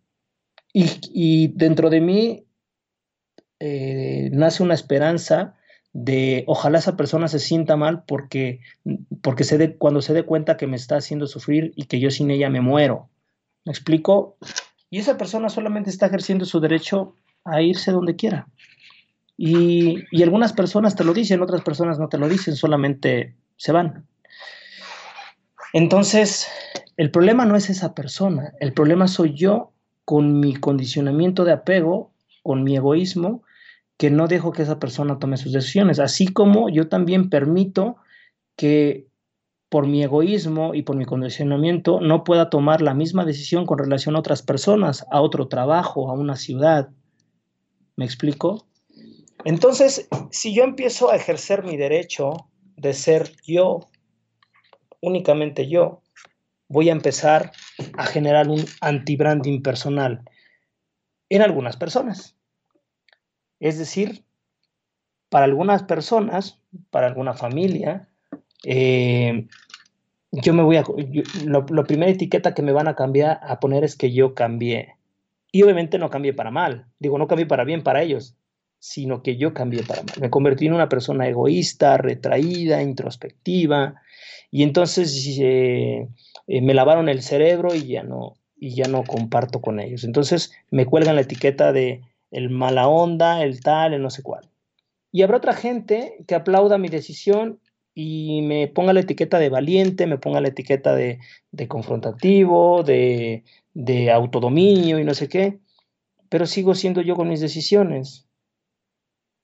Y, 0.73 1.47
dentro 1.55 1.89
de 1.89 2.01
mí 2.01 2.45
eh, 3.61 4.29
nace 4.33 4.61
una 4.61 4.73
esperanza 4.73 5.55
de 5.93 6.43
ojalá 6.47 6.79
esa 6.79 6.97
persona 6.97 7.29
se 7.29 7.39
sienta 7.39 7.77
mal 7.77 8.03
porque, 8.03 8.59
porque 9.21 9.45
se 9.45 9.77
cuando 9.77 10.01
se 10.01 10.13
dé 10.13 10.23
cuenta 10.23 10.57
que 10.57 10.67
me 10.67 10.75
está 10.75 10.97
haciendo 10.97 11.27
sufrir 11.27 11.71
y 11.77 11.85
que 11.85 12.01
yo 12.01 12.11
sin 12.11 12.29
ella 12.29 12.49
me 12.49 12.59
muero. 12.59 13.09
¿Me 13.63 13.71
explico? 13.71 14.37
Y 14.89 14.99
esa 14.99 15.17
persona 15.17 15.47
solamente 15.47 15.89
está 15.89 16.07
ejerciendo 16.07 16.43
su 16.43 16.59
derecho 16.59 17.15
a 17.45 17.61
irse 17.61 17.91
donde 17.91 18.15
quiera. 18.15 18.47
Y, 19.37 20.03
y 20.11 20.23
algunas 20.23 20.53
personas 20.53 20.95
te 20.95 21.03
lo 21.03 21.13
dicen, 21.13 21.41
otras 21.41 21.61
personas 21.61 21.99
no 21.99 22.09
te 22.09 22.17
lo 22.17 22.27
dicen, 22.27 22.55
solamente 22.55 23.35
se 23.57 23.71
van. 23.71 24.07
Entonces, 25.73 26.47
el 26.97 27.11
problema 27.11 27.45
no 27.45 27.55
es 27.55 27.69
esa 27.69 27.93
persona, 27.93 28.53
el 28.59 28.73
problema 28.73 29.07
soy 29.07 29.33
yo 29.33 29.73
con 30.05 30.39
mi 30.39 30.55
condicionamiento 30.55 31.43
de 31.43 31.51
apego, 31.51 32.13
con 32.43 32.63
mi 32.63 32.77
egoísmo, 32.77 33.43
que 33.97 34.09
no 34.09 34.27
dejo 34.27 34.51
que 34.51 34.61
esa 34.61 34.79
persona 34.79 35.19
tome 35.19 35.37
sus 35.37 35.51
decisiones, 35.51 35.99
así 35.99 36.27
como 36.27 36.69
yo 36.69 36.87
también 36.87 37.29
permito 37.29 37.97
que 38.55 39.07
por 39.69 39.87
mi 39.87 40.03
egoísmo 40.03 40.73
y 40.73 40.83
por 40.83 40.95
mi 40.95 41.05
condicionamiento 41.05 41.99
no 41.99 42.23
pueda 42.23 42.49
tomar 42.49 42.81
la 42.81 42.93
misma 42.93 43.25
decisión 43.25 43.65
con 43.65 43.77
relación 43.77 44.15
a 44.15 44.19
otras 44.19 44.41
personas, 44.41 45.05
a 45.11 45.21
otro 45.21 45.47
trabajo, 45.47 46.09
a 46.09 46.13
una 46.13 46.35
ciudad. 46.35 46.89
¿Me 47.95 48.05
explico? 48.05 48.67
Entonces, 49.45 50.07
si 50.31 50.53
yo 50.53 50.63
empiezo 50.63 51.11
a 51.11 51.15
ejercer 51.15 51.63
mi 51.63 51.77
derecho 51.77 52.49
de 52.75 52.93
ser 52.93 53.31
yo, 53.45 53.87
únicamente 55.01 55.69
yo, 55.69 56.01
voy 56.67 56.89
a 56.89 56.93
empezar 56.93 57.51
a 57.97 58.05
generar 58.05 58.47
un 58.47 58.65
anti-branding 58.81 59.61
personal 59.61 60.23
en 61.29 61.41
algunas 61.41 61.77
personas. 61.77 62.35
Es 63.59 63.77
decir, 63.77 64.25
para 65.29 65.45
algunas 65.45 65.83
personas, 65.83 66.61
para 66.89 67.07
alguna 67.07 67.33
familia, 67.33 68.09
eh, 68.63 69.47
yo 70.31 70.53
me 70.53 70.63
voy 70.63 70.77
a... 70.77 70.83
la 71.45 71.83
primera 71.83 72.11
etiqueta 72.11 72.53
que 72.53 72.61
me 72.61 72.73
van 72.73 72.87
a 72.87 72.95
cambiar 72.95 73.39
a 73.41 73.59
poner 73.59 73.83
es 73.83 73.95
que 73.95 74.11
yo 74.11 74.33
cambié. 74.33 74.94
Y 75.55 75.63
obviamente 75.63 75.97
no 75.97 76.09
cambié 76.09 76.33
para 76.33 76.51
mal. 76.51 76.87
Digo, 76.99 77.17
no 77.17 77.29
cambié 77.29 77.45
para 77.45 77.63
bien 77.63 77.81
para 77.81 78.01
ellos, 78.03 78.35
sino 78.77 79.23
que 79.23 79.37
yo 79.37 79.53
cambié 79.53 79.83
para 79.83 80.03
mal. 80.03 80.15
Me 80.19 80.29
convertí 80.29 80.65
en 80.65 80.73
una 80.73 80.89
persona 80.89 81.29
egoísta, 81.29 81.95
retraída, 81.95 82.81
introspectiva. 82.81 83.95
Y 84.51 84.63
entonces 84.63 85.37
eh, 85.39 86.09
me 86.45 86.73
lavaron 86.73 87.07
el 87.07 87.21
cerebro 87.21 87.73
y 87.73 87.87
ya 87.87 88.03
no, 88.03 88.33
y 88.57 88.75
ya 88.75 88.89
no 88.89 89.05
comparto 89.05 89.61
con 89.61 89.79
ellos. 89.79 90.03
Entonces 90.03 90.51
me 90.71 90.85
cuelgan 90.85 91.15
la 91.15 91.21
etiqueta 91.21 91.71
de 91.71 92.01
el 92.31 92.49
mala 92.49 92.89
onda, 92.89 93.41
el 93.41 93.61
tal, 93.61 93.93
el 93.93 94.01
no 94.01 94.09
sé 94.09 94.23
cuál. 94.23 94.49
Y 95.13 95.21
habrá 95.21 95.37
otra 95.37 95.53
gente 95.53 96.17
que 96.27 96.35
aplauda 96.35 96.77
mi 96.77 96.89
decisión 96.89 97.61
y 97.93 98.41
me 98.41 98.67
ponga 98.67 98.91
la 98.91 98.99
etiqueta 98.99 99.39
de 99.39 99.47
valiente, 99.47 100.05
me 100.05 100.17
ponga 100.17 100.41
la 100.41 100.49
etiqueta 100.49 100.93
de, 100.93 101.19
confrontativo, 101.69 102.83
de, 102.83 103.45
de 103.75 104.09
autodominio 104.11 104.97
y 104.99 105.03
no 105.03 105.13
sé 105.13 105.29
qué, 105.29 105.59
pero 106.29 106.47
sigo 106.47 106.73
siendo 106.73 107.01
yo 107.01 107.15
con 107.15 107.29
mis 107.29 107.41
decisiones. 107.41 108.25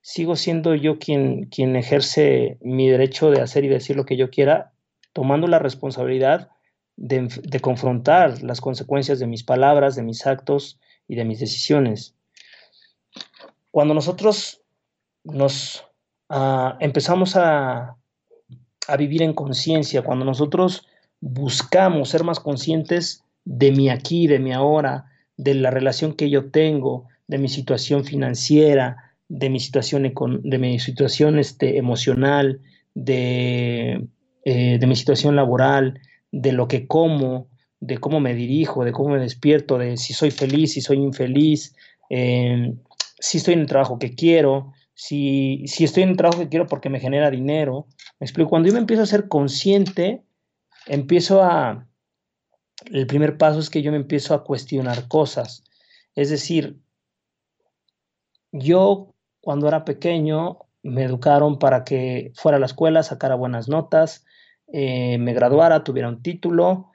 Sigo 0.01 0.35
siendo 0.35 0.73
yo 0.73 0.97
quien, 0.97 1.45
quien 1.45 1.75
ejerce 1.75 2.57
mi 2.61 2.89
derecho 2.89 3.29
de 3.29 3.41
hacer 3.41 3.65
y 3.65 3.67
decir 3.67 3.95
lo 3.95 4.05
que 4.05 4.17
yo 4.17 4.31
quiera, 4.31 4.73
tomando 5.13 5.47
la 5.47 5.59
responsabilidad 5.59 6.49
de, 6.95 7.27
de 7.43 7.59
confrontar 7.59 8.41
las 8.41 8.61
consecuencias 8.61 9.19
de 9.19 9.27
mis 9.27 9.43
palabras, 9.43 9.95
de 9.95 10.01
mis 10.01 10.25
actos 10.25 10.79
y 11.07 11.15
de 11.15 11.25
mis 11.25 11.39
decisiones. 11.39 12.15
Cuando 13.69 13.93
nosotros 13.93 14.61
nos 15.23 15.85
ah, 16.29 16.77
empezamos 16.79 17.35
a, 17.35 17.97
a 18.87 18.97
vivir 18.97 19.21
en 19.21 19.33
conciencia, 19.33 20.01
cuando 20.01 20.25
nosotros 20.25 20.87
buscamos 21.19 22.09
ser 22.09 22.23
más 22.23 22.39
conscientes 22.39 23.23
de 23.45 23.71
mi 23.71 23.89
aquí, 23.89 24.27
de 24.27 24.39
mi 24.39 24.53
ahora, 24.53 25.05
de 25.37 25.55
la 25.55 25.71
relación 25.71 26.13
que 26.13 26.29
yo 26.29 26.51
tengo, 26.51 27.07
de 27.27 27.37
mi 27.37 27.47
situación 27.47 28.05
financiera, 28.05 29.15
de 29.27 29.49
mi 29.49 29.59
situación, 29.59 30.13
de 30.43 30.57
mi 30.57 30.79
situación 30.79 31.39
este, 31.39 31.77
emocional, 31.77 32.61
de, 32.93 34.07
eh, 34.43 34.77
de, 34.79 34.87
mi 34.87 34.95
situación 34.95 35.35
laboral, 35.35 35.99
de 36.31 36.51
lo 36.51 36.67
que 36.67 36.87
como, 36.87 37.47
de 37.79 37.97
cómo 37.97 38.19
me 38.19 38.35
dirijo, 38.35 38.83
de 38.83 38.91
cómo 38.91 39.09
me 39.09 39.19
despierto, 39.19 39.77
de 39.77 39.97
si 39.97 40.13
soy 40.13 40.31
feliz, 40.31 40.73
si 40.73 40.81
soy 40.81 40.97
infeliz, 40.97 41.75
eh, 42.09 42.73
si 43.19 43.37
estoy 43.37 43.53
en 43.53 43.61
el 43.61 43.67
trabajo 43.67 43.97
que 43.97 44.13
quiero, 44.15 44.73
si, 44.93 45.63
si 45.65 45.85
estoy 45.85 46.03
en 46.03 46.09
el 46.09 46.17
trabajo 46.17 46.41
que 46.41 46.49
quiero 46.49 46.67
porque 46.67 46.89
me 46.89 46.99
genera 46.99 47.31
dinero. 47.31 47.87
Me 48.19 48.25
explico, 48.25 48.49
cuando 48.49 48.67
yo 48.67 48.73
me 48.73 48.79
empiezo 48.79 49.03
a 49.03 49.07
ser 49.07 49.27
consciente, 49.27 50.23
empiezo 50.87 51.41
a... 51.41 51.87
El 52.85 53.07
primer 53.07 53.37
paso 53.37 53.59
es 53.59 53.69
que 53.69 53.81
yo 53.81 53.91
me 53.91 53.97
empiezo 53.97 54.33
a 54.33 54.43
cuestionar 54.43 55.07
cosas. 55.07 55.63
Es 56.15 56.29
decir, 56.29 56.79
yo 58.51 59.13
cuando 59.39 59.67
era 59.67 59.85
pequeño 59.85 60.59
me 60.83 61.03
educaron 61.03 61.59
para 61.59 61.83
que 61.83 62.31
fuera 62.35 62.57
a 62.57 62.59
la 62.59 62.65
escuela, 62.65 63.03
sacara 63.03 63.35
buenas 63.35 63.69
notas, 63.69 64.25
eh, 64.73 65.17
me 65.19 65.33
graduara, 65.33 65.83
tuviera 65.83 66.09
un 66.09 66.21
título, 66.21 66.91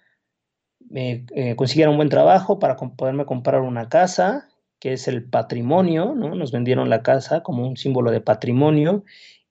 me 0.89 1.25
eh, 1.35 1.57
consiguiera 1.57 1.91
un 1.91 1.97
buen 1.97 2.09
trabajo 2.09 2.59
para 2.59 2.77
poderme 2.77 3.27
comprar 3.27 3.61
una 3.61 3.89
casa 3.89 4.49
que 4.79 4.93
es 4.93 5.09
el 5.09 5.25
patrimonio, 5.25 6.15
¿no? 6.15 6.35
Nos 6.35 6.53
vendieron 6.53 6.91
la 6.91 7.03
casa 7.03 7.43
como 7.43 7.67
un 7.67 7.77
símbolo 7.77 8.11
de 8.11 8.21
patrimonio 8.21 9.05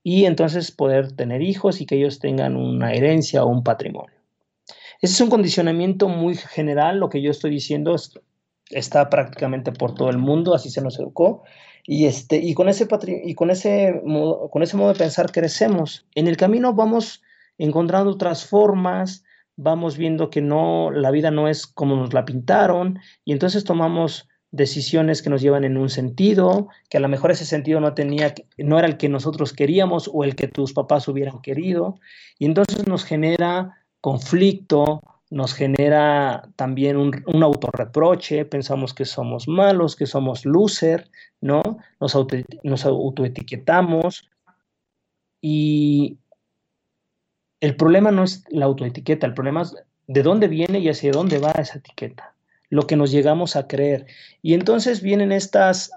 y 0.04 0.26
entonces 0.26 0.72
poder 0.72 1.14
tener 1.14 1.42
hijos 1.42 1.82
y 1.82 1.86
que 1.86 1.96
ellos 1.96 2.20
tengan 2.20 2.56
una 2.56 2.94
herencia 2.94 3.44
o 3.44 3.48
un 3.48 3.64
patrimonio. 3.64 4.25
Ese 5.06 5.14
es 5.14 5.22
un 5.22 5.30
condicionamiento 5.30 6.10
muy 6.10 6.36
general, 6.36 6.98
lo 6.98 7.10
que 7.10 7.22
yo 7.22 7.30
estoy 7.30 7.52
diciendo 7.52 7.96
está 8.72 9.08
prácticamente 9.08 9.72
por 9.72 9.94
todo 9.94 10.10
el 10.10 10.18
mundo, 10.18 10.56
así 10.56 10.72
se 10.72 10.82
nos 10.82 10.98
educó. 10.98 11.44
Y, 11.86 12.08
este, 12.08 12.38
y, 12.38 12.56
con, 12.56 12.70
ese 12.70 12.88
y 13.24 13.36
con, 13.36 13.52
ese 13.52 14.02
modo, 14.04 14.50
con 14.50 14.64
ese 14.64 14.78
modo 14.78 14.94
de 14.94 14.98
pensar 14.98 15.32
crecemos. 15.32 16.08
En 16.16 16.28
el 16.28 16.38
camino 16.38 16.74
vamos 16.74 17.22
encontrando 17.60 18.10
otras 18.10 18.48
formas, 18.48 19.24
vamos 19.56 19.96
viendo 19.96 20.32
que 20.32 20.42
no, 20.42 20.90
la 20.90 21.12
vida 21.12 21.30
no 21.30 21.48
es 21.48 21.68
como 21.68 21.96
nos 21.96 22.12
la 22.12 22.26
pintaron 22.26 22.98
y 23.24 23.32
entonces 23.32 23.64
tomamos 23.64 24.28
decisiones 24.50 25.22
que 25.22 25.30
nos 25.30 25.44
llevan 25.44 25.66
en 25.66 25.78
un 25.78 25.92
sentido, 25.92 26.70
que 26.90 26.98
a 26.98 27.02
lo 27.02 27.10
mejor 27.10 27.30
ese 27.30 27.46
sentido 27.46 27.80
no 27.80 27.94
tenía, 27.94 28.34
no 28.58 28.80
era 28.80 28.88
el 28.88 28.98
que 28.98 29.08
nosotros 29.08 29.54
queríamos 29.54 30.10
o 30.12 30.24
el 30.24 30.36
que 30.36 30.48
tus 30.48 30.74
papás 30.74 31.08
hubieran 31.08 31.44
querido, 31.44 32.00
y 32.40 32.48
entonces 32.48 32.88
nos 32.88 33.04
genera 33.04 33.85
conflicto, 34.06 35.02
nos 35.32 35.56
genera 35.56 36.48
también 36.56 36.96
un, 36.96 37.24
un 37.26 37.42
autorreproche, 37.42 38.46
pensamos 38.46 38.94
que 38.94 39.04
somos 39.04 39.48
malos, 39.48 39.96
que 39.96 40.06
somos 40.06 40.46
loser, 40.46 41.10
¿no? 41.42 41.64
Nos, 42.00 42.14
auto, 42.14 42.38
nos 42.62 42.86
autoetiquetamos 42.86 44.30
y 45.42 46.20
el 47.62 47.76
problema 47.76 48.12
no 48.12 48.26
es 48.26 48.44
la 48.50 48.66
autoetiqueta, 48.66 49.26
el 49.26 49.34
problema 49.34 49.64
es 49.64 49.76
de 50.06 50.22
dónde 50.22 50.50
viene 50.50 50.78
y 50.78 50.90
hacia 50.90 51.12
dónde 51.12 51.40
va 51.40 51.50
esa 51.54 51.80
etiqueta 51.80 52.36
lo 52.70 52.86
que 52.86 52.98
nos 52.98 53.10
llegamos 53.10 53.56
a 53.56 53.68
creer. 53.68 54.06
Y 54.44 54.54
entonces 54.54 55.02
vienen 55.02 55.32
estas 55.32 55.90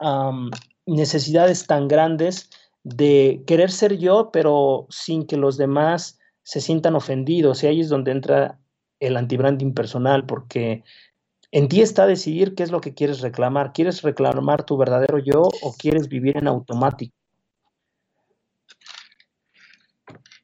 necesidades 0.86 1.66
tan 1.66 1.88
grandes 1.88 2.48
de 2.84 3.42
querer 3.46 3.70
ser 3.70 3.98
yo, 3.98 4.30
pero 4.32 4.86
sin 4.88 5.26
que 5.26 5.36
los 5.36 5.58
demás 5.58 6.17
se 6.48 6.62
sientan 6.62 6.94
ofendidos. 6.94 7.62
Y 7.62 7.66
ahí 7.66 7.80
es 7.80 7.90
donde 7.90 8.10
entra 8.10 8.58
el 9.00 9.18
anti-branding 9.18 9.74
personal, 9.74 10.24
porque 10.24 10.82
En 11.50 11.68
ti 11.68 11.80
está 11.80 12.06
decidir 12.06 12.54
qué 12.54 12.62
es 12.62 12.70
lo 12.70 12.80
que 12.80 12.94
quieres 12.94 13.20
reclamar. 13.20 13.72
¿Quieres 13.72 14.02
reclamar 14.02 14.64
tu 14.64 14.76
verdadero 14.76 15.18
yo 15.18 15.48
o 15.62 15.74
quieres 15.78 16.08
vivir 16.08 16.36
en 16.36 16.46
automático? 16.46 17.14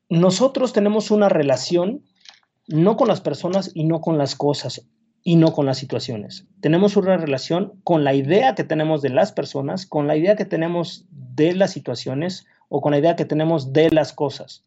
Nosotros 0.09 0.73
tenemos 0.73 1.11
una 1.11 1.29
relación 1.29 2.05
no 2.69 2.97
con 2.97 3.09
las 3.09 3.21
personas 3.21 3.71
y 3.75 3.85
no 3.85 4.01
con 4.01 4.17
las 4.17 4.35
cosas 4.35 4.87
y 5.23 5.37
no 5.37 5.53
con 5.53 5.67
las 5.67 5.79
situaciones. 5.79 6.47
Tenemos 6.61 6.97
una 6.97 7.17
relación 7.17 7.81
con 7.83 8.05
la 8.05 8.15
idea 8.15 8.55
que 8.55 8.65
tenemos 8.65 9.03
de 9.03 9.11
las 9.11 9.33
personas, 9.33 9.87
con 9.87 10.07
la 10.07 10.17
idea 10.17 10.37
que 10.37 10.47
tenemos 10.47 11.07
de 11.11 11.55
las 11.55 11.73
situaciones 11.73 12.47
o 12.71 12.81
con 12.81 12.93
la 12.93 12.99
idea 12.99 13.17
que 13.17 13.25
tenemos 13.27 13.73
de 13.73 13.91
las 13.91 14.13
cosas. 14.13 14.65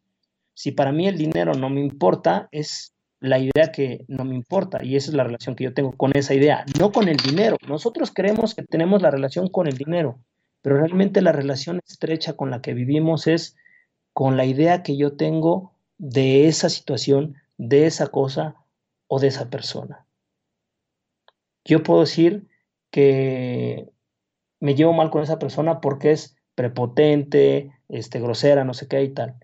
Si 0.57 0.71
para 0.71 0.91
mí 0.91 1.07
el 1.07 1.19
dinero 1.19 1.53
no 1.53 1.69
me 1.69 1.81
importa, 1.81 2.49
es 2.51 2.95
la 3.19 3.37
idea 3.37 3.71
que 3.71 4.05
no 4.07 4.25
me 4.25 4.33
importa 4.33 4.83
y 4.83 4.95
esa 4.95 5.11
es 5.11 5.15
la 5.15 5.23
relación 5.23 5.55
que 5.55 5.65
yo 5.65 5.73
tengo 5.75 5.91
con 5.91 6.17
esa 6.17 6.33
idea, 6.33 6.65
no 6.79 6.91
con 6.91 7.07
el 7.07 7.17
dinero. 7.17 7.57
Nosotros 7.67 8.11
creemos 8.11 8.55
que 8.55 8.63
tenemos 8.63 9.03
la 9.03 9.11
relación 9.11 9.49
con 9.49 9.67
el 9.67 9.77
dinero, 9.77 10.17
pero 10.63 10.77
realmente 10.77 11.21
la 11.21 11.31
relación 11.31 11.79
estrecha 11.87 12.33
con 12.33 12.49
la 12.49 12.63
que 12.63 12.73
vivimos 12.73 13.27
es 13.27 13.55
con 14.13 14.35
la 14.35 14.45
idea 14.45 14.81
que 14.81 14.97
yo 14.97 15.15
tengo 15.15 15.73
de 15.99 16.47
esa 16.47 16.69
situación, 16.69 17.35
de 17.59 17.85
esa 17.85 18.07
cosa 18.07 18.55
o 19.05 19.19
de 19.19 19.27
esa 19.27 19.51
persona. 19.51 20.07
Yo 21.65 21.83
puedo 21.83 21.99
decir 21.99 22.47
que 22.89 23.91
me 24.59 24.73
llevo 24.73 24.93
mal 24.93 25.11
con 25.11 25.21
esa 25.21 25.37
persona 25.37 25.81
porque 25.81 26.13
es 26.13 26.35
prepotente, 26.55 27.73
este, 27.89 28.19
grosera, 28.19 28.63
no 28.63 28.73
sé 28.73 28.87
qué 28.87 29.03
y 29.03 29.13
tal. 29.13 29.35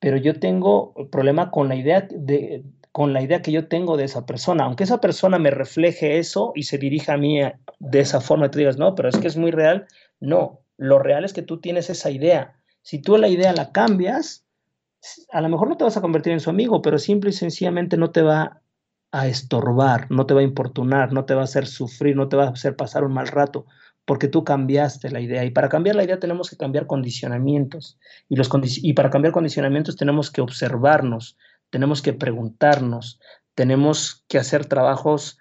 Pero 0.00 0.16
yo 0.16 0.38
tengo 0.38 0.94
problema 1.10 1.50
con 1.50 1.68
la 1.68 1.74
idea 1.74 2.06
de, 2.10 2.64
con 2.92 3.12
la 3.12 3.22
idea 3.22 3.42
que 3.42 3.52
yo 3.52 3.68
tengo 3.68 3.96
de 3.96 4.04
esa 4.04 4.26
persona. 4.26 4.64
Aunque 4.64 4.84
esa 4.84 5.00
persona 5.00 5.38
me 5.38 5.50
refleje 5.50 6.18
eso 6.18 6.52
y 6.54 6.64
se 6.64 6.78
dirija 6.78 7.14
a 7.14 7.16
mí 7.16 7.40
de 7.78 8.00
esa 8.00 8.20
forma, 8.20 8.50
tú 8.50 8.58
digas, 8.58 8.76
no, 8.78 8.94
pero 8.94 9.08
es 9.08 9.16
que 9.18 9.28
es 9.28 9.36
muy 9.36 9.50
real. 9.50 9.86
No, 10.20 10.60
lo 10.76 10.98
real 10.98 11.24
es 11.24 11.32
que 11.32 11.42
tú 11.42 11.60
tienes 11.60 11.90
esa 11.90 12.10
idea. 12.10 12.54
Si 12.82 13.00
tú 13.00 13.16
la 13.16 13.28
idea 13.28 13.52
la 13.52 13.72
cambias, 13.72 14.46
a 15.30 15.40
lo 15.40 15.48
mejor 15.48 15.68
no 15.68 15.76
te 15.76 15.84
vas 15.84 15.96
a 15.96 16.00
convertir 16.00 16.32
en 16.32 16.40
su 16.40 16.50
amigo, 16.50 16.82
pero 16.82 16.98
simple 16.98 17.30
y 17.30 17.34
sencillamente 17.34 17.96
no 17.96 18.10
te 18.10 18.22
va 18.22 18.62
a 19.10 19.26
estorbar, 19.26 20.10
no 20.10 20.26
te 20.26 20.34
va 20.34 20.40
a 20.40 20.44
importunar, 20.44 21.12
no 21.12 21.24
te 21.24 21.34
va 21.34 21.42
a 21.42 21.44
hacer 21.44 21.66
sufrir, 21.66 22.16
no 22.16 22.28
te 22.28 22.36
va 22.36 22.44
a 22.44 22.50
hacer 22.50 22.76
pasar 22.76 23.04
un 23.04 23.12
mal 23.12 23.28
rato, 23.28 23.66
porque 24.08 24.26
tú 24.26 24.42
cambiaste 24.42 25.10
la 25.10 25.20
idea. 25.20 25.44
Y 25.44 25.50
para 25.50 25.68
cambiar 25.68 25.94
la 25.94 26.02
idea 26.02 26.18
tenemos 26.18 26.48
que 26.48 26.56
cambiar 26.56 26.86
condicionamientos. 26.86 27.98
Y, 28.30 28.36
los 28.36 28.48
y 28.82 28.94
para 28.94 29.10
cambiar 29.10 29.34
condicionamientos 29.34 29.96
tenemos 29.96 30.30
que 30.30 30.40
observarnos, 30.40 31.36
tenemos 31.68 32.00
que 32.00 32.14
preguntarnos, 32.14 33.20
tenemos 33.54 34.24
que 34.26 34.38
hacer 34.38 34.64
trabajos 34.64 35.36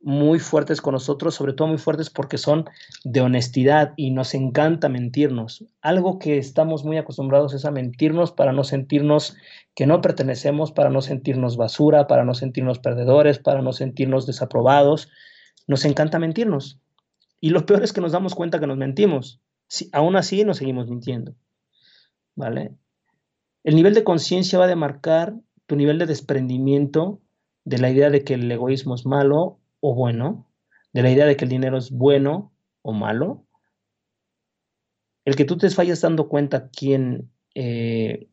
muy 0.00 0.40
fuertes 0.40 0.80
con 0.80 0.94
nosotros, 0.94 1.36
sobre 1.36 1.52
todo 1.52 1.68
muy 1.68 1.78
fuertes 1.78 2.10
porque 2.10 2.38
son 2.38 2.64
de 3.04 3.20
honestidad 3.20 3.92
y 3.94 4.10
nos 4.10 4.34
encanta 4.34 4.88
mentirnos. 4.88 5.64
Algo 5.80 6.18
que 6.18 6.38
estamos 6.38 6.84
muy 6.84 6.96
acostumbrados 6.96 7.54
es 7.54 7.64
a 7.66 7.70
mentirnos 7.70 8.32
para 8.32 8.52
no 8.52 8.64
sentirnos 8.64 9.36
que 9.76 9.86
no 9.86 10.00
pertenecemos, 10.00 10.72
para 10.72 10.90
no 10.90 11.02
sentirnos 11.02 11.56
basura, 11.56 12.08
para 12.08 12.24
no 12.24 12.34
sentirnos 12.34 12.80
perdedores, 12.80 13.38
para 13.38 13.62
no 13.62 13.72
sentirnos 13.72 14.26
desaprobados. 14.26 15.08
Nos 15.68 15.84
encanta 15.84 16.18
mentirnos. 16.18 16.80
Y 17.40 17.50
lo 17.50 17.66
peor 17.66 17.82
es 17.84 17.92
que 17.92 18.00
nos 18.00 18.12
damos 18.12 18.34
cuenta 18.34 18.60
que 18.60 18.66
nos 18.66 18.76
mentimos. 18.76 19.40
Si, 19.66 19.88
aún 19.92 20.16
así 20.16 20.44
nos 20.44 20.58
seguimos 20.58 20.88
mintiendo. 20.88 21.34
¿Vale? 22.34 22.74
El 23.64 23.76
nivel 23.76 23.94
de 23.94 24.04
conciencia 24.04 24.58
va 24.58 24.64
a 24.64 24.68
demarcar 24.68 25.34
tu 25.66 25.76
nivel 25.76 25.98
de 25.98 26.06
desprendimiento 26.06 27.20
de 27.64 27.78
la 27.78 27.90
idea 27.90 28.10
de 28.10 28.24
que 28.24 28.34
el 28.34 28.50
egoísmo 28.50 28.94
es 28.94 29.04
malo 29.04 29.60
o 29.80 29.94
bueno, 29.94 30.50
de 30.92 31.02
la 31.02 31.10
idea 31.10 31.26
de 31.26 31.36
que 31.36 31.44
el 31.44 31.50
dinero 31.50 31.76
es 31.76 31.90
bueno 31.90 32.52
o 32.82 32.92
malo, 32.92 33.44
el 35.26 35.36
que 35.36 35.44
tú 35.44 35.58
te 35.58 35.68
vayas 35.68 36.00
dando 36.00 36.28
cuenta 36.28 36.70
quién, 36.70 37.30
eh, 37.54 38.28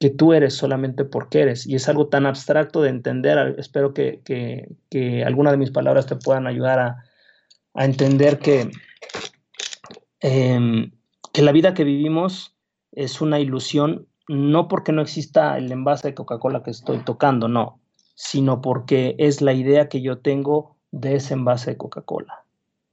que 0.00 0.10
tú 0.10 0.32
eres 0.32 0.54
solamente 0.54 1.04
porque 1.04 1.42
eres, 1.42 1.66
y 1.66 1.76
es 1.76 1.88
algo 1.88 2.08
tan 2.08 2.26
abstracto 2.26 2.82
de 2.82 2.90
entender, 2.90 3.54
espero 3.58 3.94
que, 3.94 4.20
que, 4.24 5.24
alguna 5.24 5.52
de 5.52 5.56
mis 5.56 5.70
palabras 5.70 6.06
te 6.06 6.16
puedan 6.16 6.48
ayudar 6.48 6.80
a, 6.80 7.04
entender 7.84 8.38
que, 8.38 8.70
em, 10.20 10.92
que 11.32 11.42
la 11.42 11.52
vida 11.52 11.74
que 11.74 11.84
vivimos 11.84 12.56
es 12.92 13.20
una 13.20 13.40
ilusión 13.40 14.08
no 14.28 14.68
porque 14.68 14.92
no 14.92 15.02
exista 15.02 15.56
el 15.56 15.72
envase 15.72 16.08
de 16.08 16.14
Coca-Cola 16.14 16.62
que 16.62 16.70
estoy 16.70 16.98
tocando, 16.98 17.48
no, 17.48 17.80
sino 18.14 18.60
porque 18.60 19.16
es 19.18 19.40
la 19.40 19.54
idea 19.54 19.88
que 19.88 20.02
yo 20.02 20.18
tengo 20.18 20.76
de 20.90 21.16
ese 21.16 21.34
envase 21.34 21.70
de 21.70 21.76
Coca-Cola, 21.76 22.44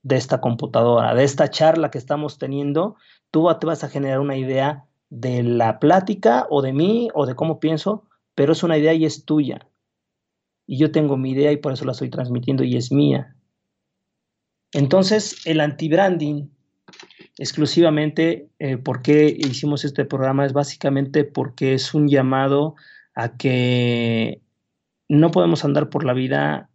de 0.03 0.15
esta 0.15 0.39
computadora, 0.39 1.13
de 1.13 1.23
esta 1.23 1.49
charla 1.49 1.91
que 1.91 1.97
estamos 1.97 2.37
teniendo, 2.37 2.95
tú 3.31 3.47
te 3.59 3.67
vas 3.67 3.83
a 3.83 3.89
generar 3.89 4.19
una 4.19 4.37
idea 4.37 4.85
de 5.09 5.43
la 5.43 5.79
plática 5.79 6.47
o 6.49 6.61
de 6.61 6.73
mí 6.73 7.09
o 7.13 7.25
de 7.25 7.35
cómo 7.35 7.59
pienso, 7.59 8.03
pero 8.33 8.53
es 8.53 8.63
una 8.63 8.77
idea 8.77 8.93
y 8.93 9.05
es 9.05 9.25
tuya. 9.25 9.67
Y 10.67 10.77
yo 10.77 10.91
tengo 10.91 11.17
mi 11.17 11.31
idea 11.31 11.51
y 11.51 11.57
por 11.57 11.73
eso 11.73 11.85
la 11.85 11.91
estoy 11.91 12.09
transmitiendo 12.09 12.63
y 12.63 12.75
es 12.75 12.91
mía. 12.91 13.35
Entonces, 14.71 15.45
el 15.45 15.61
anti-branding 15.61 16.49
exclusivamente 17.37 18.49
eh, 18.59 18.77
por 18.77 19.01
qué 19.01 19.35
hicimos 19.37 19.83
este 19.83 20.05
programa 20.05 20.45
es 20.45 20.53
básicamente 20.53 21.25
porque 21.25 21.73
es 21.73 21.93
un 21.93 22.07
llamado 22.07 22.75
a 23.13 23.37
que 23.37 24.41
no 25.09 25.31
podemos 25.31 25.65
andar 25.65 25.89
por 25.89 26.05
la 26.05 26.13
vida 26.13 26.69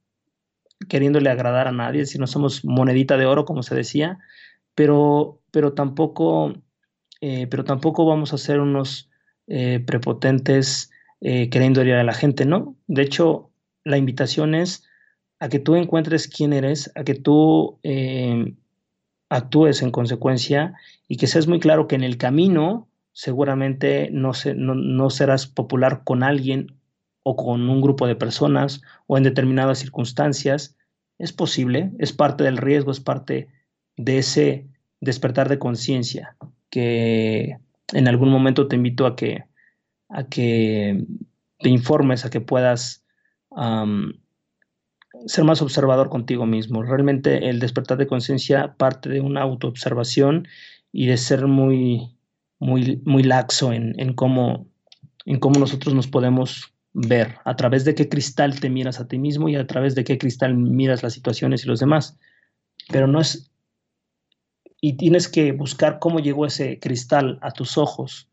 queriéndole 0.89 1.31
agradar 1.31 1.69
a 1.69 1.73
nadie, 1.73 2.07
si 2.07 2.19
no 2.19 2.27
somos 2.27 2.65
monedita 2.65 3.17
de 3.17 3.27
oro, 3.27 3.45
como 3.45 3.63
se 3.63 3.75
decía, 3.75 4.19
pero, 4.75 5.41
pero, 5.51 5.75
tampoco, 5.75 6.55
eh, 7.21 7.47
pero 7.49 7.65
tampoco 7.65 8.07
vamos 8.07 8.33
a 8.33 8.39
ser 8.39 8.61
unos 8.61 9.11
eh, 9.47 9.81
prepotentes 9.81 10.91
queriendo 11.23 11.85
ir 11.85 11.93
a 11.93 12.03
la 12.03 12.15
gente, 12.15 12.47
¿no? 12.47 12.77
De 12.87 13.03
hecho, 13.03 13.51
la 13.85 13.99
invitación 13.99 14.55
es 14.55 14.89
a 15.41 15.49
que 15.49 15.59
tú 15.59 15.75
encuentres 15.75 16.29
quién 16.29 16.53
eres, 16.53 16.93
a 16.95 17.03
que 17.03 17.15
tú 17.15 17.81
actúes 19.31 19.83
en 19.83 19.91
consecuencia 19.91 20.75
y 21.09 21.17
que 21.17 21.27
seas 21.27 21.49
muy 21.49 21.59
claro 21.61 21.89
que 21.89 21.97
en 21.97 22.05
el 22.05 22.19
camino 22.19 22.89
seguramente 23.13 24.11
no, 24.13 24.33
no, 24.55 25.11
serás 25.11 25.47
popular 25.47 26.03
con 26.05 26.23
alguien 26.23 26.79
o 27.23 27.37
con 27.37 27.69
un 27.69 27.81
grupo 27.81 28.07
de 28.07 28.17
personas 28.17 28.83
o 29.07 29.17
en 29.17 29.25
determinadas 29.25 29.79
circunstancias. 29.79 30.77
Es 31.19 31.33
posible, 31.33 31.91
es 31.99 32.13
parte 32.13 32.45
del 32.45 32.57
riesgo, 32.57 32.93
es 32.93 33.01
parte 33.01 33.49
de 33.97 34.19
ese 34.19 34.67
despertar 35.01 35.49
de 35.49 35.59
conciencia 35.59 36.37
que 36.71 37.57
en 37.93 38.09
algún 38.09 38.31
momento 38.31 38.69
te 38.69 38.77
invito 38.77 39.07
a 39.07 39.17
que, 39.17 39.45
a 40.09 40.25
que 40.25 41.05
te 41.59 41.69
informes, 41.69 42.25
a 42.25 42.31
que 42.31 42.41
puedas 42.41 43.05
ser 45.27 45.45
más 45.45 45.63
observador 45.63 46.09
contigo 46.09 46.47
mismo. 46.47 46.83
Realmente 46.83 47.49
el 47.49 47.59
despertar 47.59 47.99
de 47.99 48.07
conciencia 48.07 48.75
parte 48.77 49.09
de 49.09 49.21
una 49.21 49.43
autoobservación 49.43 50.49
y 50.93 51.07
de 51.07 51.17
ser 51.17 51.47
muy, 51.47 52.17
muy, 52.59 53.03
muy 53.05 53.23
laxo 53.23 53.73
en, 53.73 53.99
en, 53.99 54.15
cómo, 54.15 54.67
en 55.27 55.39
cómo 55.39 55.59
nosotros 55.61 55.95
nos 55.95 56.09
podemos 56.09 56.73
ver, 56.93 57.37
a 57.45 57.57
través 57.57 57.85
de 57.85 57.95
qué 57.95 58.09
cristal 58.09 58.59
te 58.59 58.71
miras 58.71 59.01
a 59.01 59.07
ti 59.07 59.19
mismo 59.19 59.49
y 59.49 59.57
a 59.57 59.67
través 59.67 59.95
de 59.95 60.05
qué 60.05 60.19
cristal 60.19 60.57
miras 60.57 61.03
las 61.03 61.13
situaciones 61.13 61.65
y 61.65 61.69
los 61.69 61.81
demás. 61.81 62.19
Pero 62.89 63.07
no 63.07 63.21
es... 63.21 63.51
Y 64.81 64.95
tienes 64.95 65.29
que 65.29 65.53
buscar 65.53 65.99
cómo 65.99 66.21
llegó 66.21 66.47
ese 66.47 66.79
cristal 66.79 67.39
a 67.43 67.51
tus 67.51 67.77
ojos. 67.77 68.29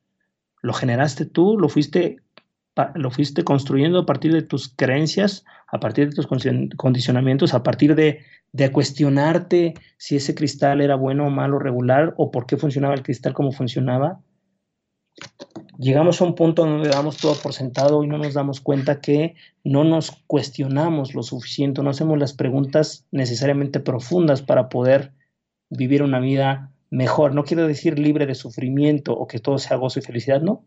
¿Lo 0.62 0.74
generaste 0.74 1.26
tú? 1.26 1.60
¿Lo 1.60 1.68
fuiste 1.68 2.22
lo 2.96 3.12
fuiste 3.12 3.44
construyendo 3.44 4.00
a 4.00 4.06
partir 4.06 4.34
de 4.34 4.42
tus 4.42 4.70
creencias, 4.70 5.46
a 5.68 5.80
partir 5.80 6.10
de 6.10 6.16
tus 6.16 6.28
condicionamientos, 6.78 7.54
a 7.54 7.64
partir 7.64 7.96
de, 7.96 8.22
cuestionarte 8.72 9.76
si 9.98 10.16
ese 10.16 10.34
cristal 10.34 10.82
era 10.82 10.96
bueno 10.96 11.28
o 11.28 11.30
malo, 11.30 11.60
regular, 11.60 12.14
o 12.18 12.32
por 12.32 12.46
qué 12.46 12.58
funcionaba 12.58 12.96
el 12.96 13.04
cristal 13.04 13.34
como 13.34 13.52
funcionaba. 13.52 14.22
Llegamos 15.78 16.22
a 16.22 16.26
un 16.26 16.34
punto 16.34 16.66
donde 16.66 16.90
damos 16.90 17.18
todo 17.18 17.36
por 17.36 17.54
sentado 17.54 18.04
y 18.04 18.08
no 18.08 18.18
nos 18.18 18.34
damos 18.34 18.62
cuenta 18.62 19.00
que 19.00 19.36
no 19.64 19.84
nos 19.84 20.12
cuestionamos 20.26 21.14
lo 21.14 21.22
suficiente, 21.22 21.84
no 21.84 21.92
hacemos 21.92 22.18
las 22.18 22.34
preguntas 22.34 23.06
necesariamente 23.12 23.80
profundas 23.80 24.42
para 24.42 24.70
poder 24.70 25.14
vivir 25.70 26.02
una 26.02 26.20
vida 26.20 26.72
mejor. 26.90 27.36
No 27.36 27.44
quiero 27.44 27.68
decir 27.68 28.00
libre 28.00 28.26
de 28.26 28.36
sufrimiento 28.36 29.14
o 29.14 29.28
que 29.28 29.40
todo 29.40 29.60
sea 29.60 29.78
gozo 29.78 30.00
y 30.00 30.02
felicidad, 30.04 30.42
no, 30.42 30.66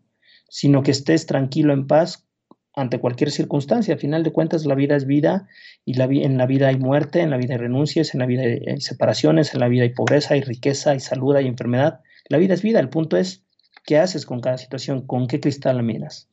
sino 0.51 0.83
que 0.83 0.91
estés 0.91 1.25
tranquilo, 1.25 1.71
en 1.71 1.87
paz 1.87 2.27
ante 2.75 2.99
cualquier 2.99 3.31
circunstancia. 3.31 3.95
A 3.95 3.97
final 3.97 4.21
de 4.21 4.33
cuentas, 4.33 4.65
la 4.65 4.75
vida 4.75 4.97
es 4.97 5.05
vida 5.05 5.47
y 5.85 5.93
la, 5.93 6.05
en 6.05 6.37
la 6.37 6.45
vida 6.45 6.67
hay 6.67 6.77
muerte, 6.77 7.21
en 7.21 7.29
la 7.29 7.37
vida 7.37 7.53
hay 7.53 7.59
renuncias, 7.59 8.13
en 8.13 8.19
la 8.19 8.25
vida 8.25 8.43
hay 8.43 8.81
separaciones, 8.81 9.53
en 9.53 9.61
la 9.61 9.69
vida 9.69 9.83
hay 9.83 9.93
pobreza, 9.93 10.33
hay 10.33 10.41
riqueza, 10.41 10.91
hay 10.91 10.99
salud, 10.99 11.37
hay 11.37 11.47
enfermedad. 11.47 12.01
La 12.27 12.37
vida 12.37 12.53
es 12.53 12.61
vida. 12.61 12.81
El 12.81 12.89
punto 12.89 13.15
es 13.15 13.45
qué 13.85 13.97
haces 13.97 14.25
con 14.25 14.41
cada 14.41 14.57
situación, 14.57 15.07
con 15.07 15.27
qué 15.27 15.39
cristal 15.39 15.77
la 15.77 15.83
miras. 15.83 16.27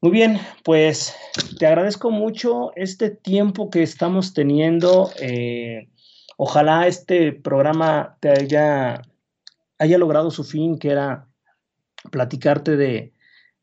Muy 0.00 0.10
bien, 0.10 0.38
pues 0.64 1.14
te 1.58 1.66
agradezco 1.66 2.10
mucho 2.10 2.72
este 2.74 3.10
tiempo 3.10 3.68
que 3.68 3.82
estamos 3.82 4.32
teniendo. 4.32 5.10
Eh, 5.20 5.90
ojalá 6.38 6.86
este 6.86 7.32
programa 7.32 8.16
te 8.20 8.30
haya, 8.30 9.02
haya 9.78 9.98
logrado 9.98 10.30
su 10.30 10.42
fin, 10.42 10.78
que 10.78 10.88
era 10.88 11.27
platicarte 12.10 12.76
de, 12.76 13.12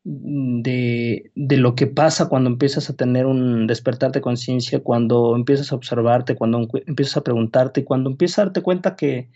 de, 0.04 1.56
lo 1.56 1.74
que 1.74 1.88
pasa 1.88 2.28
cuando 2.28 2.48
empiezas 2.48 2.88
a 2.88 2.96
tener 2.96 3.26
un 3.26 3.66
despertar 3.66 4.12
de 4.12 4.20
conciencia, 4.20 4.80
cuando 4.80 5.34
empiezas 5.34 5.72
a 5.72 5.76
observarte, 5.76 6.36
cuando 6.36 6.68
empiezas 6.86 7.16
a 7.16 7.24
preguntarte, 7.24 7.84
cuando 7.84 8.10
empiezas 8.10 8.38
a 8.38 8.44
darte 8.44 8.62
cuenta 8.62 8.94
que, 8.94 9.30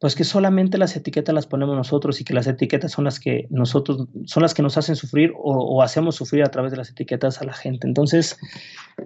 pues 0.00 0.14
que 0.14 0.24
solamente 0.24 0.76
las 0.76 0.94
etiquetas 0.96 1.34
las 1.34 1.46
ponemos 1.46 1.74
nosotros 1.76 2.20
y 2.20 2.24
que 2.24 2.34
las 2.34 2.46
etiquetas 2.46 2.92
son 2.92 3.04
las 3.04 3.18
que 3.18 3.46
nosotros, 3.50 4.06
son 4.26 4.42
las 4.42 4.52
que 4.52 4.62
nos 4.62 4.76
hacen 4.76 4.96
sufrir 4.96 5.32
o, 5.36 5.82
hacemos 5.82 6.16
sufrir 6.16 6.44
a 6.44 6.50
través 6.50 6.70
de 6.70 6.76
las 6.76 6.90
etiquetas 6.90 7.40
a 7.40 7.44
la 7.44 7.54
gente. 7.54 7.86
Entonces, 7.86 8.36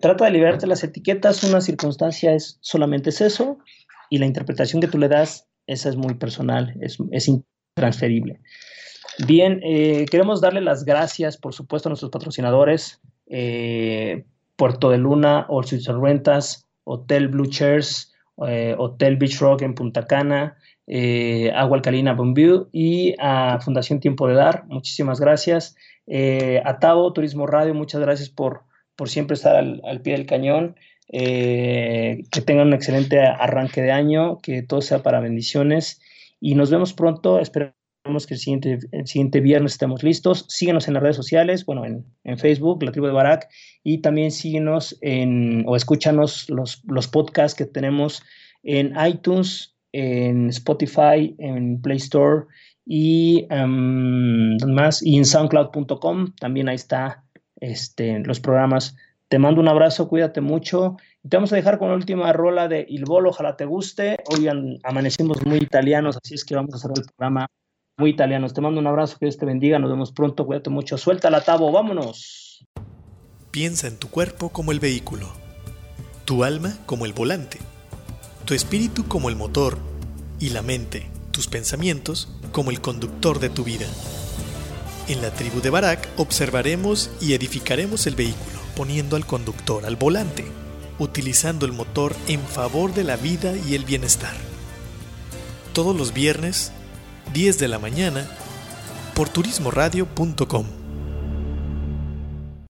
trata 0.00 0.24
de 0.24 0.32
liberarte 0.32 0.62
de 0.62 0.68
las 0.68 0.82
etiquetas, 0.82 1.44
una 1.44 1.60
circunstancia 1.60 2.34
es 2.34 2.58
solamente 2.60 3.10
es 3.10 3.20
eso 3.20 3.58
y 4.10 4.18
la 4.18 4.26
interpretación 4.26 4.82
que 4.82 4.88
tú 4.88 4.98
le 4.98 5.08
das, 5.08 5.48
esa 5.68 5.88
es 5.88 5.96
muy 5.96 6.14
personal, 6.14 6.76
es, 6.80 6.98
es 7.12 7.28
intransferible. 7.76 8.40
Bien, 9.26 9.60
eh, 9.62 10.06
queremos 10.10 10.40
darle 10.40 10.60
las 10.60 10.84
gracias, 10.84 11.36
por 11.36 11.54
supuesto, 11.54 11.88
a 11.88 11.90
nuestros 11.90 12.10
patrocinadores, 12.10 13.00
eh, 13.28 14.24
Puerto 14.56 14.90
de 14.90 14.98
Luna, 14.98 15.46
All 15.48 15.64
Suites 15.64 15.88
Rentas, 15.88 16.66
Hotel 16.84 17.28
Blue 17.28 17.46
Chairs, 17.46 18.12
eh, 18.46 18.74
Hotel 18.78 19.16
Beach 19.16 19.38
Rock 19.38 19.62
en 19.62 19.74
Punta 19.74 20.06
Cana, 20.06 20.56
Agua 21.54 21.76
Alcalina 21.78 22.12
Bonview 22.12 22.68
y 22.70 23.14
a 23.18 23.58
Fundación 23.60 24.00
Tiempo 24.00 24.28
de 24.28 24.34
Dar. 24.34 24.64
Muchísimas 24.66 25.20
gracias. 25.20 25.74
A 26.64 26.78
Tavo 26.80 27.12
Turismo 27.14 27.46
Radio, 27.46 27.72
muchas 27.72 28.00
gracias 28.02 28.28
por, 28.28 28.64
por 28.94 29.08
siempre 29.08 29.34
estar 29.34 29.56
al, 29.56 30.00
pie 30.02 30.14
del 30.14 30.26
cañón. 30.26 30.76
Que 31.08 32.42
tengan 32.44 32.66
un 32.66 32.74
excelente 32.74 33.20
arranque 33.20 33.80
de 33.80 33.92
año, 33.92 34.38
que 34.42 34.62
todo 34.62 34.82
sea 34.82 35.02
para 35.02 35.20
bendiciones 35.20 36.01
y 36.42 36.56
nos 36.56 36.70
vemos 36.70 36.92
pronto. 36.92 37.38
Esperamos 37.38 38.26
que 38.26 38.34
el 38.34 38.40
siguiente, 38.40 38.78
el 38.90 39.06
siguiente 39.06 39.40
viernes 39.40 39.72
estemos 39.72 40.02
listos. 40.02 40.44
Síguenos 40.48 40.88
en 40.88 40.94
las 40.94 41.02
redes 41.04 41.16
sociales, 41.16 41.64
bueno, 41.64 41.86
en, 41.86 42.04
en 42.24 42.36
Facebook, 42.36 42.82
La 42.82 42.90
Tribu 42.90 43.06
de 43.06 43.12
Barak, 43.12 43.48
y 43.84 43.98
también 43.98 44.32
síguenos 44.32 44.98
en, 45.00 45.62
o 45.68 45.76
escúchanos 45.76 46.50
los, 46.50 46.82
los 46.84 47.06
podcasts 47.06 47.56
que 47.56 47.64
tenemos 47.64 48.24
en 48.64 48.92
iTunes, 49.06 49.76
en 49.92 50.48
Spotify, 50.48 51.36
en 51.38 51.80
Play 51.80 51.98
Store 51.98 52.46
y 52.84 53.46
um, 53.52 54.56
más 54.66 55.00
y 55.02 55.16
en 55.16 55.24
soundcloud.com 55.24 56.34
también 56.40 56.68
ahí 56.68 56.74
está 56.74 57.24
este, 57.60 58.18
los 58.18 58.40
programas. 58.40 58.96
Te 59.28 59.38
mando 59.38 59.60
un 59.60 59.68
abrazo, 59.68 60.08
cuídate 60.08 60.40
mucho. 60.40 60.96
Te 61.28 61.36
vamos 61.36 61.52
a 61.52 61.56
dejar 61.56 61.78
con 61.78 61.88
la 61.88 61.94
última 61.94 62.32
rola 62.32 62.68
de 62.68 62.84
Il 62.88 63.04
Bolo, 63.04 63.30
ojalá 63.30 63.56
te 63.56 63.64
guste. 63.64 64.18
Hoy 64.26 64.48
amanecimos 64.82 65.44
muy 65.46 65.58
italianos, 65.58 66.18
así 66.22 66.34
es 66.34 66.44
que 66.44 66.54
vamos 66.54 66.74
a 66.74 66.76
hacer 66.76 66.90
el 66.96 67.04
programa 67.04 67.46
muy 67.96 68.10
italianos. 68.10 68.54
Te 68.54 68.60
mando 68.60 68.80
un 68.80 68.86
abrazo, 68.86 69.16
que 69.18 69.26
Dios 69.26 69.38
te 69.38 69.46
bendiga, 69.46 69.78
nos 69.78 69.90
vemos 69.90 70.12
pronto, 70.12 70.44
cuídate 70.46 70.70
mucho. 70.70 70.98
Suelta 70.98 71.30
la 71.30 71.42
tabo, 71.42 71.70
vámonos. 71.70 72.66
Piensa 73.50 73.86
en 73.86 73.98
tu 73.98 74.08
cuerpo 74.08 74.48
como 74.48 74.72
el 74.72 74.80
vehículo, 74.80 75.28
tu 76.24 76.42
alma 76.42 76.78
como 76.86 77.06
el 77.06 77.12
volante 77.12 77.58
tu 78.44 78.54
espíritu 78.54 79.06
como 79.06 79.28
el 79.28 79.36
motor 79.36 79.78
y 80.40 80.50
la 80.50 80.62
mente, 80.62 81.06
tus 81.30 81.46
pensamientos, 81.46 82.28
como 82.50 82.70
el 82.70 82.80
conductor 82.80 83.38
de 83.38 83.48
tu 83.48 83.64
vida. 83.64 83.86
En 85.08 85.22
la 85.22 85.30
tribu 85.30 85.60
de 85.60 85.70
Barak 85.70 86.08
observaremos 86.16 87.10
y 87.20 87.34
edificaremos 87.34 88.06
el 88.06 88.14
vehículo, 88.14 88.58
poniendo 88.76 89.16
al 89.16 89.26
conductor 89.26 89.86
al 89.86 89.96
volante, 89.96 90.44
utilizando 90.98 91.66
el 91.66 91.72
motor 91.72 92.14
en 92.28 92.40
favor 92.40 92.94
de 92.94 93.04
la 93.04 93.16
vida 93.16 93.54
y 93.56 93.74
el 93.74 93.84
bienestar. 93.84 94.34
Todos 95.72 95.96
los 95.96 96.12
viernes, 96.12 96.72
10 97.32 97.58
de 97.58 97.68
la 97.68 97.78
mañana, 97.78 98.28
por 99.14 99.28
turismoradio.com. 99.28 100.81